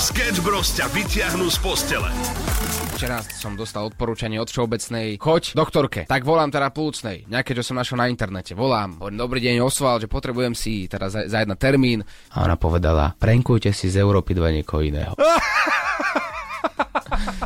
Sketch 0.00 0.40
Bros 0.40 0.72
ťa 0.72 0.88
vyťahnú 0.90 1.52
z 1.52 1.58
postele. 1.60 2.08
Včera 2.96 3.20
som 3.20 3.56
dostal 3.56 3.88
odporúčanie 3.88 4.40
od 4.40 4.48
Všeobecnej. 4.48 5.20
Choď 5.20 5.52
doktorke. 5.52 6.00
Tak 6.08 6.24
volám 6.24 6.48
teda 6.48 6.72
plúcnej. 6.72 7.28
Nejaké, 7.28 7.52
čo 7.52 7.64
som 7.64 7.76
našiel 7.76 8.00
na 8.00 8.08
internete. 8.08 8.56
Volám. 8.56 8.96
Hovorím, 8.96 9.20
dobrý 9.20 9.40
deň, 9.44 9.60
osval, 9.60 10.00
že 10.00 10.08
potrebujem 10.08 10.56
si 10.56 10.88
teda 10.88 11.12
za, 11.12 11.28
za 11.28 11.44
jedna 11.44 11.56
termín. 11.60 12.00
A 12.32 12.44
ona 12.48 12.56
povedala, 12.56 13.12
prenkujte 13.16 13.72
si 13.76 13.92
z 13.92 14.00
Európy 14.00 14.32
2 14.32 14.60
niekoho 14.60 14.80
iného. 14.80 15.12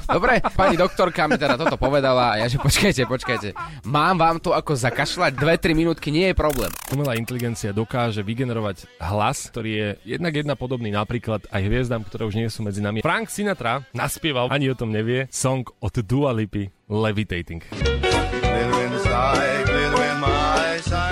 Dobre, 0.06 0.40
pani 0.54 0.76
doktorka 0.78 1.26
mi 1.26 1.36
teda 1.36 1.56
toto 1.58 1.76
povedala 1.80 2.36
a 2.36 2.44
ja 2.44 2.46
že 2.50 2.58
počkajte, 2.60 3.06
počkajte. 3.08 3.48
Mám 3.86 4.20
vám 4.20 4.36
to 4.40 4.52
ako 4.52 4.76
zakašľať 4.76 5.36
2-3 5.36 5.74
minútky, 5.74 6.08
nie 6.12 6.30
je 6.32 6.36
problém. 6.36 6.70
Umelá 6.92 7.16
inteligencia 7.18 7.74
dokáže 7.74 8.22
vygenerovať 8.22 8.86
hlas, 9.00 9.50
ktorý 9.50 9.70
je 9.70 9.88
jednak 10.16 10.32
jedna 10.34 10.54
podobný 10.54 10.92
napríklad 10.92 11.46
aj 11.50 11.62
hviezdam, 11.64 12.02
ktoré 12.06 12.28
už 12.28 12.34
nie 12.38 12.48
sú 12.50 12.62
medzi 12.62 12.84
nami. 12.84 13.02
Frank 13.02 13.28
Sinatra 13.30 13.84
naspieval, 13.96 14.50
ani 14.50 14.70
o 14.70 14.76
tom 14.78 14.92
nevie, 14.92 15.26
song 15.30 15.66
od 15.80 15.94
Dua 16.04 16.32
Lipy 16.34 16.70
Levitating. 16.88 17.64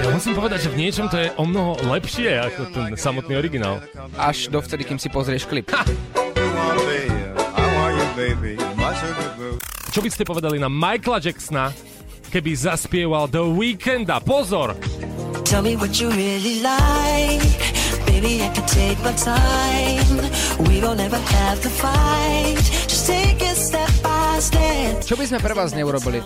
Ja 0.02 0.10
musím 0.10 0.34
povedať, 0.34 0.66
že 0.66 0.72
v 0.74 0.80
niečom 0.82 1.06
to 1.06 1.16
je 1.16 1.30
o 1.38 1.44
mnoho 1.46 1.78
lepšie 1.86 2.34
ako 2.34 2.62
ten 2.74 2.90
samotný 2.98 3.38
originál. 3.38 3.78
Až 4.18 4.50
dovtedy, 4.50 4.82
kým 4.82 4.98
si 4.98 5.08
pozrieš 5.08 5.46
klip. 5.46 5.70
Čo 9.92 10.00
by 10.04 10.10
ste 10.12 10.24
povedali 10.28 10.60
na 10.60 10.68
Michaela 10.68 11.16
Jacksona, 11.16 11.72
keby 12.28 12.52
zaspieval 12.52 13.28
The 13.28 13.40
Weekenda? 13.40 14.20
Pozor! 14.20 14.76
Tell 15.48 15.64
me 15.64 15.76
what 15.76 15.96
you 15.96 16.12
really 16.12 16.60
like. 16.60 17.44
Baby, 18.04 18.44
I 18.44 18.52
can 18.52 18.64
take 18.68 19.00
my 19.00 19.12
time. 19.16 20.28
We 20.68 20.80
don't 20.80 21.00
ever 21.00 21.16
have 21.16 21.60
to 21.64 21.70
fight. 21.72 22.60
Just 22.88 23.08
take 23.08 23.40
it 23.40 23.56
step 23.56 23.88
by 24.04 24.40
step. 24.40 25.00
Čo 25.04 25.16
by 25.16 25.24
sme 25.28 25.38
pre 25.40 25.56
vás 25.56 25.72
neurobili? 25.72 26.20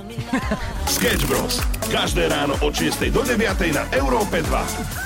Sketch 0.90 1.22
Bros. 1.30 1.62
Každé 1.90 2.30
ráno 2.30 2.58
od 2.66 2.74
6 2.74 3.14
do 3.14 3.22
9 3.22 3.38
na 3.74 3.86
Európe 3.94 4.42
2. 4.42 5.05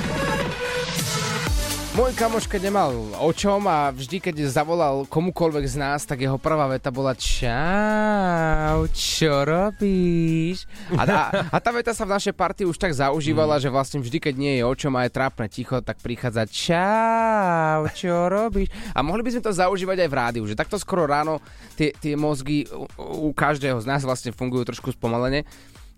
Môj 1.91 2.15
kamoš, 2.15 2.47
keď 2.47 2.71
nemal 2.71 2.95
o 3.19 3.31
čom 3.35 3.67
a 3.67 3.91
vždy, 3.91 4.23
keď 4.23 4.47
zavolal 4.47 5.03
komukoľvek 5.11 5.65
z 5.67 5.75
nás, 5.75 6.07
tak 6.07 6.23
jeho 6.23 6.39
prvá 6.39 6.63
veta 6.71 6.87
bola 6.87 7.11
Čau, 7.11 8.87
čo 8.95 9.43
robíš? 9.43 10.71
A, 10.95 11.03
a, 11.03 11.21
a 11.51 11.57
tá 11.59 11.75
veta 11.75 11.91
sa 11.91 12.07
v 12.07 12.15
našej 12.15 12.31
partii 12.31 12.63
už 12.63 12.79
tak 12.79 12.95
zaužívala, 12.95 13.59
že 13.59 13.67
vlastne 13.67 13.99
vždy, 13.99 14.23
keď 14.23 14.35
nie 14.39 14.53
je 14.55 14.63
o 14.63 14.71
čom 14.71 14.95
a 14.95 15.03
je 15.03 15.11
trápne 15.11 15.51
ticho, 15.51 15.83
tak 15.83 15.99
prichádza 15.99 16.47
Čau, 16.47 17.83
čo 17.91 18.31
robíš? 18.31 18.71
A 18.95 19.03
mohli 19.03 19.27
by 19.27 19.35
sme 19.35 19.43
to 19.43 19.51
zaužívať 19.51 20.07
aj 20.07 20.09
v 20.09 20.15
rádiu, 20.15 20.43
že 20.47 20.55
takto 20.55 20.79
skoro 20.79 21.03
ráno 21.03 21.43
tie, 21.75 21.91
tie 21.91 22.15
mozgy 22.15 22.71
u, 22.71 22.87
u 23.27 23.35
každého 23.35 23.83
z 23.83 23.91
nás 23.91 24.07
vlastne 24.07 24.31
fungujú 24.31 24.63
trošku 24.63 24.95
spomalene. 24.95 25.43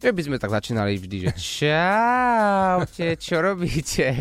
Že 0.04 0.12
by 0.12 0.22
sme 0.28 0.36
tak 0.36 0.52
začínali 0.52 1.00
vždy, 1.00 1.18
že 1.23 1.32
čaute, 1.40 3.16
čo 3.16 3.40
robíte? 3.40 4.12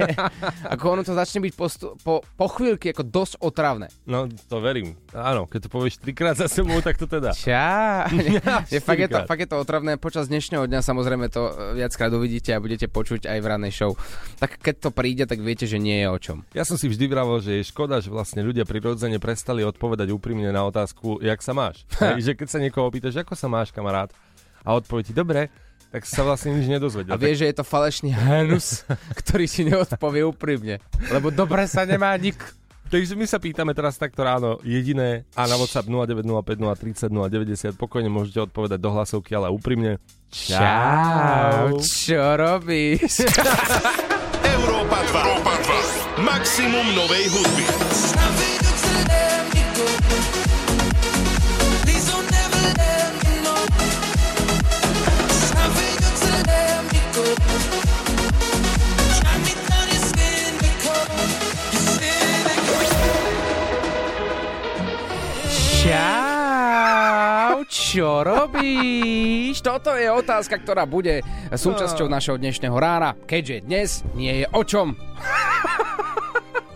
Ako 0.70 0.94
ono 0.94 1.02
to 1.02 1.10
začne 1.10 1.42
byť 1.42 1.54
postu- 1.58 1.98
po, 2.06 2.22
po 2.22 2.46
chvíľky 2.54 2.94
ako 2.94 3.02
dosť 3.02 3.34
otravné. 3.42 3.90
No, 4.06 4.30
to 4.30 4.62
verím. 4.62 4.94
Áno, 5.10 5.50
keď 5.50 5.66
to 5.66 5.68
povieš 5.74 5.98
trikrát 5.98 6.38
za 6.38 6.46
sebou, 6.46 6.78
tak 6.78 7.02
to 7.02 7.10
teda. 7.10 7.34
Čau. 7.34 8.14
je, 8.70 8.78
fakt, 8.78 9.00
je 9.02 9.10
to, 9.10 9.26
fakt 9.26 9.42
je 9.42 9.50
to 9.50 9.58
otravné. 9.58 9.98
Počas 9.98 10.30
dnešného 10.30 10.70
dňa 10.70 10.86
samozrejme 10.86 11.26
to 11.34 11.50
e, 11.50 11.82
viackrát 11.82 12.14
uvidíte 12.14 12.54
a 12.54 12.62
budete 12.62 12.86
počuť 12.86 13.26
aj 13.26 13.38
v 13.42 13.46
ranej 13.50 13.74
show. 13.74 13.98
Tak 14.38 14.62
keď 14.62 14.86
to 14.86 14.90
príde, 14.94 15.26
tak 15.26 15.42
viete, 15.42 15.66
že 15.66 15.82
nie 15.82 15.98
je 15.98 16.06
o 16.06 16.18
čom. 16.22 16.46
Ja 16.54 16.62
som 16.62 16.78
si 16.78 16.86
vždy 16.86 17.10
vravel, 17.10 17.42
že 17.42 17.58
je 17.58 17.66
škoda, 17.66 17.98
že 17.98 18.06
vlastne 18.06 18.46
ľudia 18.46 18.62
prirodzene 18.62 19.18
prestali 19.18 19.66
odpovedať 19.66 20.14
úprimne 20.14 20.54
na 20.54 20.62
otázku, 20.62 21.18
jak 21.18 21.42
sa 21.42 21.50
máš. 21.58 21.82
Hej, 21.98 22.22
že 22.22 22.32
keď 22.38 22.48
sa 22.54 22.62
niekoho 22.62 22.86
opýtaš, 22.86 23.18
ako 23.18 23.34
sa 23.34 23.50
máš, 23.50 23.74
kamarát, 23.74 24.14
a 24.62 24.78
odpovedí, 24.78 25.10
dobre, 25.10 25.50
tak 25.92 26.08
sa 26.08 26.24
vlastne 26.24 26.56
nič 26.56 26.72
nedozvedel. 26.72 27.12
A 27.12 27.20
vieš, 27.20 27.44
že 27.44 27.52
je 27.52 27.56
to 27.60 27.64
falešný 27.68 28.16
Hanus, 28.16 28.88
ktorý 29.20 29.44
si 29.44 29.68
neodpovie 29.68 30.24
úprimne. 30.24 30.80
Lebo 31.12 31.28
dobre 31.28 31.68
sa 31.68 31.84
nemá 31.84 32.16
nik. 32.16 32.40
Takže 32.88 33.16
my 33.16 33.24
sa 33.24 33.40
pýtame 33.40 33.72
teraz 33.72 33.96
takto 33.96 34.20
ráno 34.20 34.60
jediné 34.68 35.24
a 35.32 35.48
na 35.48 35.56
WhatsApp 35.56 35.88
0905 35.88 37.08
030 37.08 37.08
090 37.08 37.80
pokojne 37.80 38.12
môžete 38.12 38.52
odpovedať 38.52 38.76
do 38.76 38.90
hlasovky, 38.92 39.32
ale 39.32 39.48
úprimne. 39.48 39.96
Čau, 40.28 41.80
čo 41.80 42.20
robíš? 42.36 43.24
Európa 44.60 45.00
2. 45.08 45.24
Európa 45.24 45.54
2. 46.20 46.20
Maximum 46.20 46.86
novej 46.92 47.32
hudby. 47.32 47.64
Robíš? 68.22 69.60
Toto 69.60 69.92
je 69.92 70.06
otázka, 70.06 70.56
ktorá 70.56 70.82
bude 70.82 71.20
súčasťou 71.48 72.06
našeho 72.06 72.36
dnešného 72.36 72.74
rána, 72.74 73.14
keďže 73.22 73.56
dnes 73.62 73.88
nie 74.12 74.42
je 74.42 74.46
o 74.48 74.62
čom. 74.62 74.94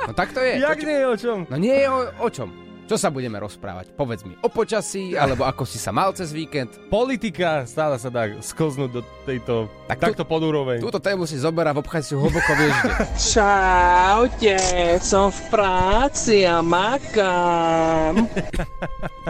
No 0.06 0.12
tak 0.12 0.30
to 0.30 0.38
je. 0.38 0.62
Jak 0.62 0.78
To, 0.78 0.86
nie 0.86 0.96
je 0.96 1.06
o 1.06 1.16
čom? 1.16 1.38
No 1.46 1.56
nie 1.56 1.74
je 1.74 1.88
o, 1.88 1.98
o 2.22 2.30
čom. 2.30 2.48
Čo 2.86 2.94
sa 2.94 3.10
budeme 3.10 3.34
rozprávať? 3.42 3.90
Povedz 3.98 4.22
mi. 4.22 4.38
O 4.38 4.46
počasí, 4.46 5.18
alebo 5.18 5.42
ako 5.42 5.66
si 5.66 5.74
sa 5.74 5.90
mal 5.90 6.14
cez 6.14 6.30
víkend? 6.30 6.70
Politika 6.86 7.66
stále 7.66 7.98
sa 7.98 8.06
dá 8.06 8.30
sklznúť 8.38 8.90
do 8.94 9.02
tejto, 9.26 9.66
Tak 9.90 9.98
tak 9.98 9.98
tu- 9.98 10.06
takto 10.06 10.22
pod 10.22 10.46
úroveň. 10.46 10.78
Túto 10.78 11.02
tému 11.02 11.26
si 11.26 11.34
zoberá 11.34 11.74
v 11.74 11.82
obchať 11.82 12.02
si 12.06 12.14
hlboko 12.14 12.46
vieš 12.54 12.74
kde. 12.78 12.94
Čaute, 13.34 14.56
som 15.02 15.34
v 15.34 15.40
práci 15.50 16.46
a 16.46 16.62
makám. 16.62 18.30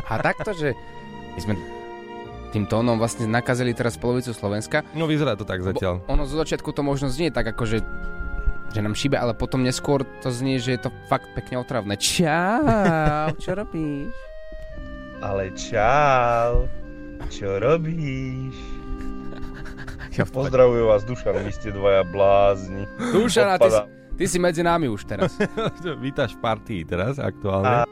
A 0.05 0.13
takto, 0.21 0.53
že 0.53 0.77
my 1.33 1.41
sme 1.41 1.55
tým 2.57 2.65
tónom 2.65 2.97
vlastne 2.97 3.29
nakazili 3.29 3.77
teraz 3.77 4.01
polovicu 4.01 4.33
Slovenska. 4.33 4.81
No 4.97 5.05
vyzerá 5.05 5.37
to 5.37 5.45
tak 5.45 5.61
zatiaľ. 5.61 6.01
Bo 6.01 6.17
ono 6.17 6.25
zo 6.25 6.41
začiatku 6.41 6.73
to 6.73 6.81
možno 6.81 7.13
znie 7.13 7.29
tak 7.29 7.53
ako, 7.53 7.69
že, 7.69 7.85
nám 8.81 8.97
šíbe, 8.97 9.21
ale 9.21 9.37
potom 9.37 9.61
neskôr 9.61 10.09
to 10.25 10.33
znie, 10.33 10.57
že 10.57 10.81
je 10.81 10.89
to 10.89 10.91
fakt 11.13 11.29
pekne 11.37 11.61
otravné. 11.61 12.01
Čau, 12.01 13.29
čo 13.45 13.53
robíš? 13.53 14.09
Ale 15.21 15.53
čau, 15.53 16.65
čo 17.29 17.61
robíš? 17.61 18.57
Ja 20.17 20.25
Pozdravujem 20.25 20.89
vás, 20.89 21.05
Dušan, 21.05 21.45
vy 21.45 21.53
ste 21.53 21.77
dvaja 21.77 22.01
blázni. 22.09 22.89
Dušana, 23.13 23.61
ty, 23.61 23.69
si- 23.69 23.89
ty 24.17 24.25
si 24.25 24.39
medzi 24.41 24.65
nami 24.65 24.89
už 24.89 25.05
teraz. 25.05 25.37
Vítaš 26.05 26.33
v 26.37 26.41
partii 26.41 26.83
teraz 26.89 27.21
aktuálne. 27.21 27.85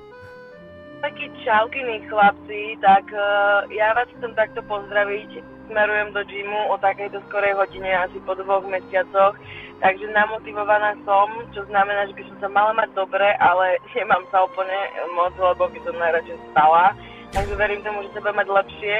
Čaukiny 1.45 2.09
chlapci, 2.09 2.81
tak 2.81 3.05
uh, 3.13 3.69
ja 3.69 3.93
vás 3.93 4.09
chcem 4.17 4.33
takto 4.33 4.65
pozdraviť. 4.65 5.45
Smerujem 5.69 6.17
do 6.17 6.25
gymu 6.25 6.73
o 6.73 6.81
takejto 6.81 7.21
skorej 7.29 7.53
hodine, 7.53 7.93
asi 7.93 8.17
po 8.25 8.33
dvoch 8.33 8.65
mesiacoch. 8.65 9.37
Takže 9.77 10.09
namotivovaná 10.17 10.97
som, 11.05 11.29
čo 11.53 11.69
znamená, 11.69 12.09
že 12.09 12.17
by 12.17 12.23
som 12.33 12.37
sa 12.41 12.49
mala 12.49 12.73
mať 12.73 12.97
dobre, 12.97 13.29
ale 13.45 13.77
nemám 13.93 14.25
sa 14.33 14.49
úplne 14.49 14.79
moc, 15.13 15.37
lebo 15.37 15.69
by 15.69 15.79
som 15.85 16.01
najradšej 16.01 16.41
spala. 16.49 16.97
Takže 17.37 17.55
verím 17.61 17.85
tomu, 17.85 18.09
že 18.09 18.17
sa 18.17 18.25
budem 18.25 18.41
mať 18.41 18.49
lepšie 18.49 18.95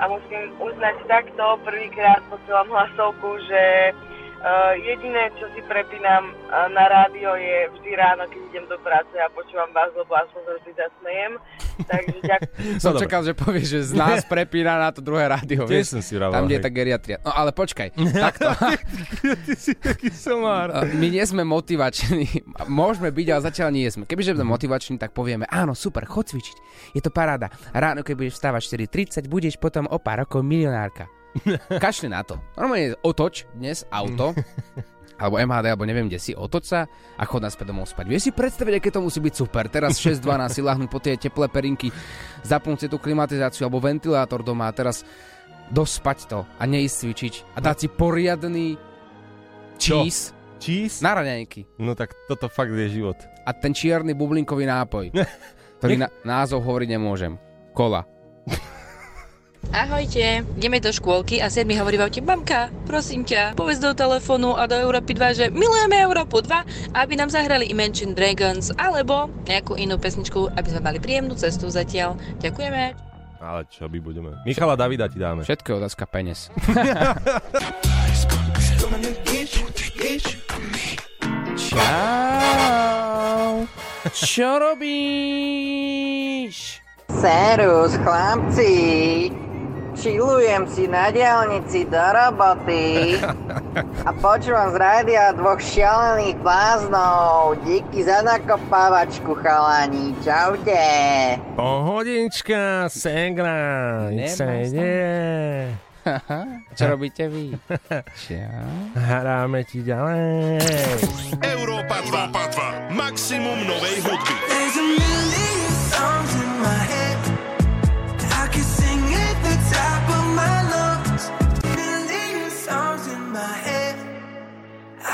a 0.00 0.02
musím 0.08 0.42
uznať 0.56 0.96
takto 1.04 1.44
prvýkrát 1.68 2.24
po 2.32 2.40
celom 2.48 2.72
hlasovku, 2.72 3.28
že 3.44 3.92
Uh, 4.40 4.72
jediné, 4.72 5.28
čo 5.36 5.52
si 5.52 5.60
prepínam 5.68 6.32
uh, 6.32 6.64
na 6.72 6.88
rádio 6.88 7.36
je 7.36 7.68
vždy 7.76 7.92
ráno, 7.92 8.24
keď 8.24 8.40
idem 8.48 8.64
do 8.72 8.80
práce 8.80 9.12
a 9.20 9.28
počúvam 9.36 9.68
vás, 9.76 9.92
lebo 9.92 10.08
aspoň 10.16 10.40
sa 10.48 10.52
vždy 10.56 10.72
zasmejem. 10.80 11.32
Takže 11.84 12.18
ďakujem. 12.32 12.80
Som 12.80 12.96
dobre. 12.96 13.02
čakal, 13.04 13.20
že 13.20 13.32
povieš, 13.36 13.68
že 13.68 13.80
z 13.84 13.92
nás 14.00 14.24
prepína 14.24 14.80
na 14.80 14.96
to 14.96 15.04
druhé 15.04 15.28
rádio. 15.28 15.68
Tiež 15.68 15.92
som 15.92 16.00
si 16.00 16.16
vravel, 16.16 16.32
Tam, 16.32 16.48
kde 16.48 16.56
je 16.56 16.64
tá 16.64 16.72
geriatria. 16.72 17.20
No 17.20 17.36
ale 17.36 17.52
počkaj, 17.52 17.92
takto. 18.24 18.48
Ty 19.44 19.54
si 19.60 19.76
taký 19.76 20.08
somár. 20.08 20.72
My 20.88 21.06
nie 21.12 21.24
sme 21.28 21.44
motivační. 21.44 22.40
Môžeme 22.64 23.12
byť, 23.12 23.26
ale 23.36 23.40
zatiaľ 23.44 23.68
nie 23.76 23.92
sme. 23.92 24.08
Kebyže 24.08 24.40
sme 24.40 24.48
motivační, 24.48 24.96
tak 24.96 25.12
povieme, 25.12 25.44
áno, 25.52 25.76
super, 25.76 26.08
chod 26.08 26.32
cvičiť. 26.32 26.56
Je 26.96 27.04
to 27.04 27.12
paráda. 27.12 27.52
Ráno, 27.76 28.00
keď 28.00 28.16
budeš 28.16 28.40
vstávať 28.40 28.88
4.30, 28.88 29.28
budeš 29.28 29.60
potom 29.60 29.84
o 29.84 30.00
pár 30.00 30.24
rokov 30.24 30.40
milionárka. 30.40 31.19
Kašli 31.84 32.08
na 32.10 32.22
to. 32.26 32.38
Normálne 32.58 32.98
otoč 33.00 33.46
dnes 33.54 33.86
auto 33.88 34.34
alebo 35.20 35.36
MHD, 35.36 35.66
alebo 35.76 35.84
neviem 35.84 36.08
kde 36.08 36.16
si, 36.16 36.32
otoč 36.32 36.72
sa 36.72 36.88
a 37.20 37.22
chod 37.28 37.44
naspäť 37.44 37.70
domov 37.70 37.92
spať. 37.92 38.08
Vieš 38.08 38.22
si 38.28 38.32
predstaviť, 38.32 38.74
aké 38.80 38.88
to 38.88 39.04
musí 39.04 39.20
byť 39.20 39.34
super. 39.36 39.68
Teraz 39.68 40.00
6-12 40.00 40.48
si 40.48 40.60
lahnú 40.64 40.88
po 40.88 40.96
tie 40.96 41.20
teplé 41.20 41.52
perinky, 41.52 41.92
zapnúť 42.40 42.78
si 42.80 42.86
tú 42.88 42.96
klimatizáciu 42.96 43.68
alebo 43.68 43.84
ventilátor 43.84 44.40
doma 44.40 44.72
a 44.72 44.74
teraz 44.74 45.04
dospať 45.70 46.18
to 46.26 46.40
a 46.58 46.62
neísť 46.64 46.96
cvičiť 47.04 47.34
a 47.54 47.58
dať 47.62 47.76
si 47.78 47.88
poriadny 47.92 48.74
cheese 49.78 50.34
Cheese? 50.60 51.00
na 51.00 51.16
raňajky. 51.16 51.80
No 51.80 51.96
tak 51.96 52.12
toto 52.28 52.52
fakt 52.52 52.76
je 52.76 53.00
život. 53.00 53.16
A 53.48 53.56
ten 53.56 53.72
čierny 53.72 54.12
bublinkový 54.12 54.68
nápoj, 54.68 55.12
ktorý 55.80 55.94
na, 55.96 56.08
názov 56.22 56.64
hovoriť 56.64 56.88
nemôžem. 56.96 57.40
Kola. 57.72 58.04
Ahojte, 59.68 60.40
ideme 60.56 60.80
do 60.80 60.88
škôlky 60.88 61.44
a 61.44 61.52
Sed 61.52 61.68
mi 61.68 61.76
hovorí 61.76 62.00
v 62.00 62.08
aute, 62.08 62.24
mamka, 62.24 62.72
prosím 62.88 63.28
ťa, 63.28 63.52
povedz 63.52 63.84
do 63.84 63.92
telefónu 63.92 64.56
a 64.56 64.64
do 64.64 64.72
Európy 64.72 65.12
2, 65.12 65.36
že 65.36 65.52
milujeme 65.52 66.00
Európu 66.00 66.40
2, 66.40 66.96
aby 66.96 67.20
nám 67.20 67.28
zahrali 67.28 67.68
Imagine 67.68 68.16
Dragons 68.16 68.72
alebo 68.80 69.28
nejakú 69.44 69.76
inú 69.76 70.00
pesničku, 70.00 70.48
aby 70.56 70.68
sme 70.72 70.80
mali 70.80 70.96
príjemnú 70.96 71.36
cestu 71.36 71.68
zatiaľ. 71.68 72.16
Ďakujeme. 72.40 72.96
Ale 73.40 73.64
čo 73.68 73.88
by 73.88 74.00
budeme? 74.00 74.36
Michala 74.48 74.76
Davida 74.80 75.08
ti 75.12 75.20
dáme. 75.20 75.44
Všetko 75.44 75.68
je 75.68 75.76
otázka 75.84 76.08
peniaz. 76.08 76.48
Čau. 81.60 83.68
Čo 84.12 84.60
robíš? 84.60 86.56
Serus, 87.10 87.98
chlapci, 88.00 88.70
čilujem 90.00 90.64
si 90.64 90.88
na 90.88 91.12
diálnici 91.12 91.84
do 91.84 92.00
roboty 92.00 93.20
a 94.08 94.10
počúvam 94.16 94.72
z 94.72 94.76
rádia 94.80 95.36
dvoch 95.36 95.60
šialených 95.60 96.40
bláznov. 96.40 97.60
Díky 97.68 98.00
za 98.08 98.24
nakopávačku, 98.24 99.36
chalani. 99.44 100.16
Čaute. 100.24 100.80
Pohodička, 101.52 102.88
segra, 102.88 104.08
nič 104.08 104.40
sa. 104.40 104.48
Čo 106.80 106.96
robíte 106.96 107.28
vy? 107.28 107.52
Čau. 108.24 108.72
Hráme 108.96 109.68
ti 109.68 109.84
ďalej. 109.84 110.64
Európa 111.44 112.00
2. 112.08 112.96
Maximum 112.96 113.68
novej 113.68 114.00
hudby. 114.08 115.09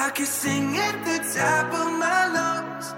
I 0.07 0.11
can 0.11 0.25
sing 0.25 0.77
at 0.77 1.05
the 1.05 1.19
top 1.37 1.75
of 1.75 1.99
my 1.99 2.23
lungs. 2.37 2.95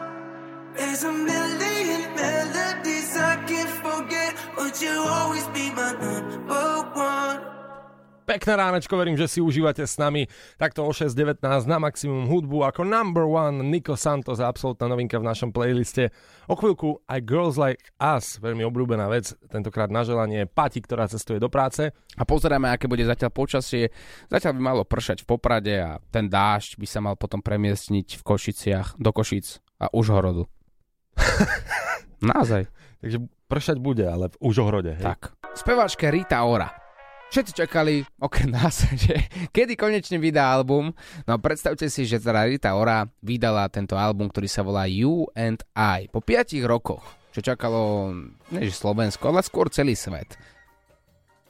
There's 0.77 1.05
a 1.05 1.11
million 1.11 2.15
melodies 2.15 3.17
I 3.17 3.37
can't 3.47 3.71
forget, 3.87 4.37
but 4.55 4.83
you'll 4.83 5.09
always 5.09 5.47
be 5.49 5.71
my 5.71 5.93
number 5.93 6.83
one. 6.93 7.58
Pekné 8.29 8.61
ránečko, 8.61 8.93
verím, 8.93 9.17
že 9.17 9.25
si 9.25 9.41
užívate 9.41 9.89
s 9.89 9.97
nami 9.97 10.29
takto 10.61 10.85
o 10.85 10.93
6.19 10.93 11.41
na 11.65 11.81
maximum 11.81 12.29
hudbu 12.29 12.61
ako 12.69 12.85
number 12.85 13.25
one 13.25 13.65
Nico 13.65 13.97
Santos, 13.97 14.37
absolútna 14.37 14.85
novinka 14.85 15.17
v 15.17 15.25
našom 15.25 15.49
playliste. 15.49 16.13
O 16.45 16.53
chvíľku 16.53 17.01
aj 17.09 17.25
Girls 17.25 17.57
Like 17.57 17.89
Us, 17.97 18.37
veľmi 18.37 18.69
obľúbená 18.69 19.09
vec, 19.09 19.33
tentokrát 19.49 19.89
na 19.89 20.05
želanie 20.05 20.45
Pati, 20.45 20.85
ktorá 20.85 21.09
cestuje 21.09 21.41
do 21.41 21.49
práce. 21.49 21.89
A 22.21 22.29
pozeráme, 22.29 22.69
aké 22.69 22.85
bude 22.85 23.01
zatiaľ 23.09 23.33
počasie. 23.33 23.89
Zatiaľ 24.29 24.53
by 24.53 24.61
malo 24.61 24.83
pršať 24.85 25.25
v 25.25 25.29
Poprade 25.33 25.75
a 25.81 25.97
ten 26.13 26.29
dážď 26.29 26.77
by 26.77 26.85
sa 26.85 27.01
mal 27.01 27.17
potom 27.17 27.41
premiestniť 27.41 28.21
v 28.21 28.23
Košiciach 28.29 29.01
do 29.01 29.09
Košic 29.09 29.65
a 29.81 29.89
Užhorodu. 29.89 30.45
Naozaj. 32.21 32.69
Takže 33.01 33.25
pršať 33.49 33.81
bude, 33.81 34.05
ale 34.05 34.29
v 34.29 34.53
Užohrode. 34.53 35.01
Hej? 35.01 35.17
Tak. 35.17 35.33
Speváčka 35.57 36.13
Rita 36.13 36.45
Ora. 36.45 36.88
Všetci 37.29 37.53
čakali, 37.53 38.09
okrem 38.17 38.49
nás, 38.57 38.89
že 38.97 39.21
kedy 39.53 39.77
konečne 39.77 40.17
vydá 40.17 40.49
album. 40.49 40.97
No 41.29 41.37
predstavte 41.37 41.93
si, 41.93 42.09
že 42.09 42.17
teda 42.17 42.49
Rita 42.49 42.73
Ora 42.73 43.05
vydala 43.21 43.69
tento 43.69 44.01
album, 44.01 44.33
ktorý 44.33 44.49
sa 44.49 44.65
volá 44.65 44.89
You 44.89 45.29
and 45.37 45.61
I. 45.77 46.09
Po 46.09 46.25
5 46.25 46.57
rokoch, 46.65 47.05
čo 47.37 47.45
čakalo, 47.45 48.13
nie 48.49 48.73
že 48.73 48.73
Slovensko, 48.73 49.29
ale 49.29 49.45
skôr 49.45 49.69
celý 49.69 49.93
svet. 49.93 50.41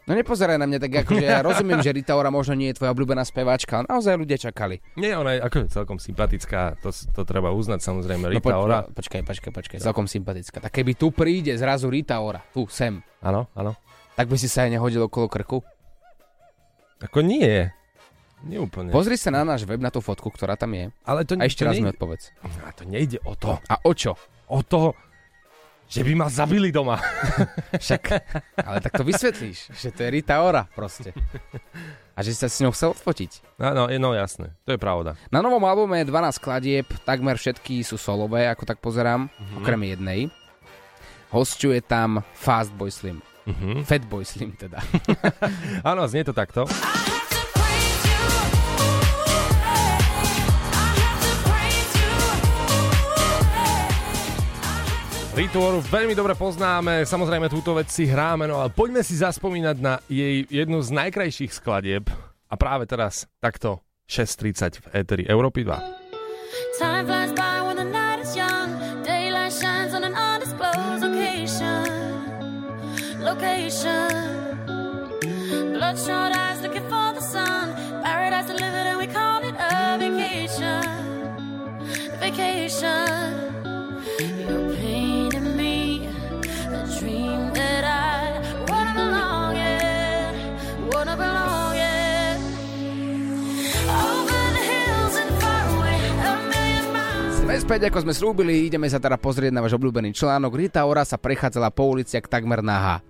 No 0.08 0.16
nepozeraj 0.16 0.56
na 0.56 0.64
mňa 0.64 0.78
tak, 0.82 1.04
akože 1.04 1.20
ja 1.22 1.44
rozumiem, 1.52 1.78
že 1.78 1.94
Rita 1.94 2.18
Ora 2.18 2.32
možno 2.34 2.58
nie 2.58 2.74
je 2.74 2.82
tvoja 2.82 2.90
obľúbená 2.96 3.22
speváčka, 3.22 3.78
ale 3.78 3.86
naozaj 3.86 4.18
ľudia 4.18 4.40
čakali. 4.40 4.82
Nie, 4.98 5.14
ona 5.14 5.38
je 5.38 5.46
ako 5.46 5.56
celkom 5.70 6.02
sympatická, 6.02 6.74
to, 6.82 6.90
to 6.90 7.22
treba 7.22 7.54
uznať 7.54 7.86
samozrejme. 7.86 8.26
No, 8.26 8.32
Rita 8.34 8.42
poď, 8.42 8.54
Ora. 8.58 8.78
no, 8.82 8.98
počkaj, 8.98 9.20
počkaj, 9.22 9.52
počkaj, 9.54 9.78
celkom 9.78 10.10
sympatická. 10.10 10.58
Tak 10.58 10.74
keby 10.74 10.98
tu 10.98 11.14
príde 11.14 11.54
zrazu 11.54 11.86
Rita 11.86 12.18
Ora, 12.18 12.42
tu, 12.50 12.66
sem, 12.66 12.98
Áno, 13.22 13.50
áno. 13.54 13.74
Tak 14.18 14.26
by 14.26 14.34
si 14.34 14.50
sa 14.50 14.66
aj 14.66 14.74
nehodil 14.74 15.06
okolo 15.06 15.30
krku? 15.30 15.62
Ako 16.98 17.22
nie. 17.22 17.70
Nie 18.42 18.58
úplne. 18.58 18.90
Pozri 18.90 19.14
sa 19.14 19.30
na 19.30 19.46
náš 19.46 19.62
web, 19.62 19.78
na 19.78 19.94
tú 19.94 20.02
fotku, 20.02 20.26
ktorá 20.34 20.58
tam 20.58 20.74
je. 20.74 20.90
ale 21.06 21.22
to, 21.22 21.38
A 21.38 21.46
ešte 21.46 21.62
to 21.62 21.70
raz 21.70 21.78
mi 21.78 21.86
nejde, 21.86 21.94
odpovedz. 21.94 22.24
a 22.66 22.70
to 22.74 22.82
nejde 22.82 23.18
o 23.22 23.34
to. 23.38 23.54
A 23.70 23.78
o 23.86 23.94
čo? 23.94 24.18
O 24.50 24.62
to, 24.62 24.94
že 25.86 26.02
by 26.02 26.12
ma 26.18 26.26
zabili 26.26 26.74
doma. 26.74 26.98
Však, 27.82 28.02
ale 28.58 28.78
tak 28.82 28.98
to 28.98 29.06
vysvetlíš, 29.06 29.70
že 29.74 29.88
to 29.94 30.02
je 30.06 30.08
Rita 30.10 30.42
Ora 30.42 30.66
proste. 30.70 31.14
A 32.14 32.22
že 32.22 32.34
si 32.34 32.38
sa 32.42 32.50
s 32.50 32.58
ňou 32.58 32.74
chcel 32.74 32.94
odfotiť. 32.94 33.58
No, 33.62 33.74
no, 33.74 33.82
no 33.86 34.10
jasné, 34.14 34.50
to 34.66 34.74
je 34.74 34.80
pravda. 34.82 35.14
Na 35.30 35.38
novom 35.38 35.62
albume 35.62 36.02
je 36.02 36.10
12 36.10 36.38
skladieb, 36.38 36.86
takmer 37.06 37.38
všetky 37.38 37.86
sú 37.86 37.94
solové, 37.94 38.50
ako 38.50 38.66
tak 38.66 38.82
pozerám, 38.82 39.30
okrem 39.58 39.82
jednej. 39.86 40.20
Hosťuje 41.30 41.82
tam 41.86 42.22
Fast 42.34 42.74
Boy 42.74 42.90
Slim. 42.90 43.22
Mhm. 43.48 43.88
Fat 43.88 44.04
Boy 44.04 44.28
Slim 44.28 44.52
teda. 44.52 44.84
Áno, 45.90 46.04
znie 46.04 46.20
to 46.20 46.36
takto. 46.36 46.68
Rituoru 55.38 55.78
veľmi 55.86 56.18
dobre 56.18 56.34
poznáme, 56.34 57.06
samozrejme 57.06 57.46
túto 57.46 57.70
vec 57.70 57.86
si 57.94 58.10
hráme, 58.10 58.50
no 58.50 58.58
ale 58.58 58.74
poďme 58.74 59.06
si 59.06 59.14
zaspomínať 59.14 59.76
na 59.78 60.02
jej 60.10 60.42
jednu 60.50 60.82
z 60.82 60.90
najkrajších 60.90 61.54
skladieb 61.54 62.10
a 62.50 62.54
práve 62.58 62.90
teraz 62.90 63.30
takto 63.38 63.86
6.30 64.10 64.82
v 64.82 64.86
Eteri 64.98 65.24
Európy 65.30 65.62
2. 65.62 65.78
Time 66.82 67.06
flies 67.06 67.30
by 67.38 67.62
when 67.62 67.78
the 67.78 67.86
night 67.86 68.17
Location. 73.38 74.10
Bloodshot 75.70 76.34
eyes 76.34 76.58
looking 76.60 76.82
for 76.90 77.14
the 77.14 77.22
sun. 77.22 77.70
Paradise 78.02 78.50
delivered 78.50 78.86
and 78.90 78.98
we 78.98 79.06
call 79.06 79.38
it 79.46 79.54
a 79.54 79.94
vacation. 79.94 80.82
Vacation. 82.18 83.06
You're 84.42 84.74
painting 84.74 85.54
me 85.56 86.10
a 86.66 86.82
dream 86.98 87.54
that 87.54 87.86
I 87.86 88.42
wanna 88.66 88.94
belong 88.98 89.54
in. 89.54 90.90
Wanna 90.90 91.14
belong 91.14 91.58
späť, 97.58 97.90
ako 97.90 98.06
sme 98.06 98.14
slúbili, 98.14 98.70
ideme 98.70 98.86
sa 98.86 99.02
teda 99.02 99.18
pozrieť 99.18 99.50
na 99.50 99.58
váš 99.58 99.74
obľúbený 99.74 100.14
článok. 100.14 100.56
Rita 100.56 100.86
Ora 100.86 101.02
sa 101.02 101.18
prechádzala 101.18 101.74
po 101.74 101.90
uliciach 101.90 102.30
takmer 102.30 102.62
nahá. 102.62 103.02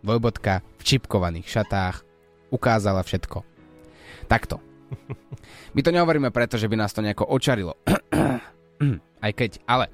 Dvojbodka 0.00 0.64
v 0.80 0.82
čipkovaných 0.82 1.46
šatách. 1.46 2.02
Ukázala 2.50 3.04
všetko. 3.04 3.44
Takto. 4.26 4.58
My 5.74 5.80
to 5.86 5.94
nehovoríme 5.94 6.34
preto, 6.34 6.58
že 6.58 6.66
by 6.66 6.76
nás 6.78 6.90
to 6.90 7.04
nejako 7.04 7.28
očarilo. 7.30 7.78
Aj 9.24 9.32
keď, 9.36 9.60
ale 9.68 9.92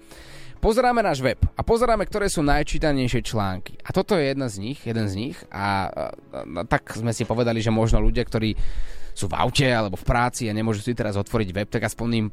pozeráme 0.62 1.02
náš 1.04 1.20
web 1.20 1.36
a 1.58 1.60
pozeráme, 1.60 2.06
ktoré 2.06 2.30
sú 2.30 2.40
najčítanejšie 2.46 3.20
články. 3.26 3.76
A 3.84 3.90
toto 3.92 4.16
je 4.16 4.30
jedna 4.30 4.46
z 4.48 4.56
nich, 4.62 4.78
jeden 4.86 5.06
z 5.10 5.14
nich 5.18 5.36
a, 5.50 5.90
a, 5.90 6.04
a 6.42 6.62
tak 6.64 6.94
sme 6.94 7.10
si 7.10 7.26
povedali, 7.26 7.58
že 7.60 7.74
možno 7.74 8.00
ľudia, 8.00 8.24
ktorí 8.24 8.54
sú 9.12 9.26
v 9.26 9.36
aute 9.36 9.66
alebo 9.66 9.98
v 9.98 10.06
práci 10.06 10.46
a 10.46 10.56
nemôžu 10.56 10.84
si 10.84 10.94
teraz 10.94 11.18
otvoriť 11.18 11.48
web, 11.52 11.68
tak 11.68 11.88
aspoň 11.88 12.08
im 12.14 12.26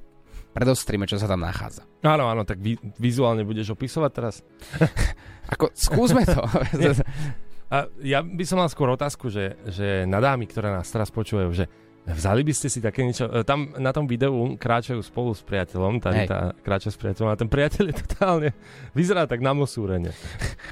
predostrime, 0.53 1.09
čo 1.09 1.17
sa 1.17 1.25
tam 1.25 1.41
nachádza. 1.41 1.83
Áno, 2.05 2.29
áno, 2.29 2.45
tak 2.45 2.61
vi- 2.61 2.79
vizuálne 3.01 3.41
budeš 3.41 3.73
opisovať 3.73 4.11
teraz? 4.13 4.45
Ako, 5.53 5.73
skúsme 5.73 6.23
to. 6.23 6.43
A 7.73 7.89
ja 8.05 8.21
by 8.21 8.43
som 8.45 8.61
mal 8.61 8.69
skôr 8.69 8.85
otázku, 8.87 9.33
že, 9.33 9.57
že 9.65 10.05
na 10.05 10.21
dámy, 10.21 10.45
ktoré 10.45 10.69
nás 10.69 10.85
teraz 10.87 11.09
počúvajú, 11.09 11.49
že 11.57 11.65
vzali 12.05 12.45
by 12.45 12.53
ste 12.53 12.67
si 12.69 12.77
také 12.77 13.01
niečo... 13.01 13.25
e, 13.25 13.41
Tam 13.41 13.73
na 13.81 13.89
tom 13.89 14.05
videu 14.05 14.29
kráčajú 14.59 15.01
spolu 15.01 15.33
s 15.33 15.41
priateľom, 15.41 15.97
tá 15.97 16.13
Hej. 16.13 16.29
Rita 16.29 16.37
kráča 16.61 16.93
s 16.93 16.99
priateľom 17.01 17.33
a 17.33 17.39
ten 17.39 17.49
priateľ 17.49 17.83
je 17.89 17.95
totálne... 17.97 18.49
Vyzerá 18.93 19.25
tak 19.25 19.41
na 19.41 19.57
mosúrene. 19.57 20.13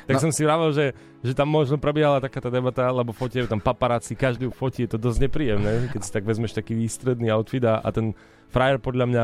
Tak 0.05 0.20
No. 0.20 0.29
som 0.29 0.31
si 0.36 0.46
vravel, 0.46 0.70
že, 0.77 0.86
že 1.25 1.34
tam 1.34 1.50
možno 1.50 1.81
prebiehala 1.81 2.22
taká 2.22 2.38
tá 2.38 2.53
debata, 2.53 2.86
lebo 2.93 3.15
fotia 3.17 3.50
tam 3.50 3.63
paparáci, 3.63 4.13
každý 4.13 4.51
fotí, 4.53 4.86
je 4.86 4.93
to 4.93 5.00
dosť 5.01 5.25
nepríjemné, 5.25 5.89
keď 5.89 6.01
si 6.05 6.12
tak 6.13 6.22
vezmeš 6.22 6.53
taký 6.53 6.77
výstredný 6.77 7.34
outfit 7.34 7.63
a, 7.65 7.81
a 7.81 7.89
ten 7.89 8.13
frajer 8.51 8.77
podľa 8.77 9.05
mňa 9.10 9.24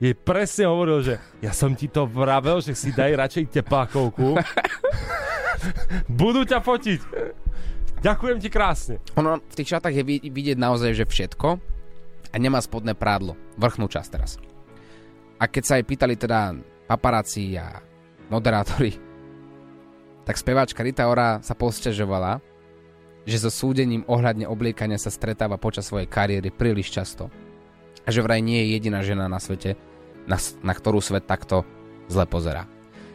jej 0.00 0.14
presne 0.16 0.64
hovoril, 0.70 1.04
že 1.04 1.14
ja 1.44 1.52
som 1.52 1.76
ti 1.76 1.84
to 1.84 2.08
vravel, 2.08 2.64
že 2.64 2.72
si 2.72 2.94
daj 2.96 3.12
radšej 3.12 3.44
teplákovku. 3.60 4.38
Budú 6.08 6.44
ťa 6.44 6.60
fotiť. 6.60 7.00
Ďakujem 8.00 8.38
ti 8.40 8.48
krásne. 8.48 8.96
Ono 9.20 9.44
v 9.44 9.54
tých 9.54 9.76
šatách 9.76 9.92
je 9.92 10.04
vid- 10.04 10.26
vidieť 10.32 10.56
naozaj, 10.56 10.96
že 10.96 11.04
všetko 11.04 11.48
a 12.32 12.36
nemá 12.40 12.62
spodné 12.64 12.96
prádlo. 12.96 13.36
Vrchnú 13.60 13.90
časť 13.92 14.08
teraz. 14.08 14.40
A 15.40 15.44
keď 15.48 15.62
sa 15.64 15.74
jej 15.76 15.84
pýtali 15.84 16.16
teda 16.16 16.56
paparáci 16.88 17.56
a 17.60 17.80
moderátori, 18.32 18.96
tak 20.24 20.36
speváčka 20.36 20.84
Rita 20.84 21.08
Ora 21.08 21.40
sa 21.44 21.56
posťažovala, 21.56 22.40
že 23.28 23.36
so 23.36 23.52
súdením 23.52 24.04
ohľadne 24.08 24.48
obliekania 24.48 24.96
sa 24.96 25.12
stretáva 25.12 25.60
počas 25.60 25.88
svojej 25.88 26.08
kariéry 26.08 26.48
príliš 26.48 26.92
často. 26.92 27.28
A 28.04 28.08
že 28.08 28.24
vraj 28.24 28.40
nie 28.40 28.64
je 28.64 28.80
jediná 28.80 29.04
žena 29.04 29.28
na 29.28 29.36
svete, 29.36 29.76
na, 30.24 30.40
na 30.64 30.72
ktorú 30.72 31.04
svet 31.04 31.28
takto 31.28 31.68
zle 32.08 32.24
pozerá. 32.24 32.64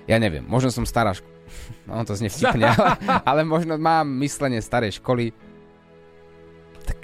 Ja 0.05 0.21
neviem, 0.21 0.45
možno 0.45 0.69
som 0.69 0.85
stará 0.85 1.17
No, 1.87 2.01
to 2.01 2.17
znie 2.17 2.33
vtipne, 2.33 2.65
ale, 2.65 2.97
ale 3.29 3.41
možno 3.45 3.77
mám 3.77 4.09
myslenie 4.25 4.57
starej 4.57 4.97
školy. 4.97 5.29
Tak 6.85 6.99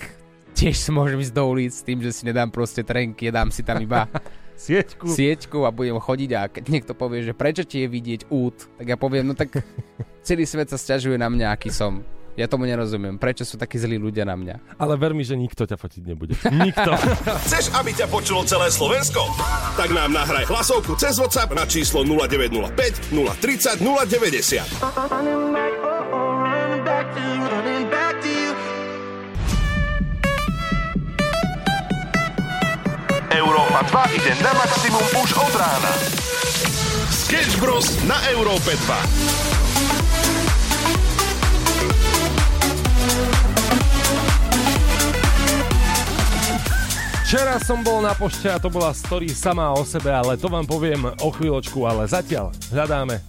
tiež 0.58 0.74
si 0.77 0.89
môžem 0.89 1.22
ísť 1.22 1.34
do 1.38 1.43
ulic 1.46 1.74
s 1.74 1.86
tým, 1.86 2.01
že 2.01 2.10
si 2.10 2.25
nedám 2.25 2.50
proste 2.50 2.81
trenky, 2.81 3.29
dám 3.29 3.53
si 3.53 3.62
tam 3.62 3.77
iba 3.81 4.10
Sieťku. 4.62 5.10
sieťku 5.10 5.65
a 5.65 5.74
budem 5.74 5.98
chodiť 5.98 6.29
a 6.38 6.41
keď 6.46 6.63
niekto 6.70 6.93
povie, 6.93 7.25
že 7.25 7.34
prečo 7.34 7.65
ti 7.65 7.81
je 7.81 7.88
vidieť 7.89 8.29
út, 8.29 8.70
tak 8.77 8.93
ja 8.93 8.98
poviem, 8.98 9.25
no 9.25 9.34
tak 9.34 9.58
celý 10.22 10.46
svet 10.46 10.70
sa 10.70 10.77
sťažuje 10.77 11.17
na 11.17 11.34
mňa, 11.34 11.50
aký 11.50 11.74
som. 11.74 12.05
Ja 12.39 12.47
tomu 12.47 12.63
nerozumiem. 12.63 13.19
Prečo 13.19 13.43
sú 13.43 13.59
takí 13.59 13.75
zlí 13.75 14.00
ľudia 14.00 14.23
na 14.23 14.39
mňa? 14.39 14.79
Ale 14.79 14.95
ver 14.95 15.11
mi, 15.11 15.27
že 15.27 15.35
nikto 15.35 15.67
ťa 15.67 15.75
fotiť 15.75 16.03
nebude. 16.07 16.39
Nikto. 16.47 16.95
Chceš, 17.47 17.75
aby 17.75 17.91
ťa 17.91 18.07
počulo 18.07 18.47
celé 18.47 18.71
Slovensko? 18.71 19.19
Tak 19.75 19.91
nám 19.91 20.15
nahraj 20.15 20.47
hlasovku 20.47 20.95
cez 20.95 21.19
WhatsApp 21.19 21.51
na 21.51 21.67
číslo 21.67 22.07
0905 22.07 23.11
030 23.11 23.83
090. 23.83 24.63
Európa 33.31 33.79
2 34.07 34.17
ide 34.19 34.31
na 34.43 34.51
maximum 34.55 35.05
už 35.19 35.29
od 35.35 35.53
rána. 35.55 35.93
Sketch 37.11 37.59
Bros. 37.59 37.88
na 38.07 38.19
Európe 38.31 38.75
2. 38.75 39.61
Včera 47.31 47.55
som 47.63 47.79
bol 47.79 48.03
na 48.03 48.11
pošte 48.11 48.51
a 48.51 48.59
to 48.59 48.67
bola 48.67 48.91
story 48.91 49.31
sama 49.31 49.71
o 49.71 49.88
sebe, 49.88 50.11
ale 50.11 50.35
to 50.35 50.51
vám 50.51 50.67
poviem 50.67 51.15
o 51.23 51.31
chvíľočku, 51.31 51.79
ale 51.88 52.03
zatiaľ 52.03 52.51
hľadáme 52.75 53.23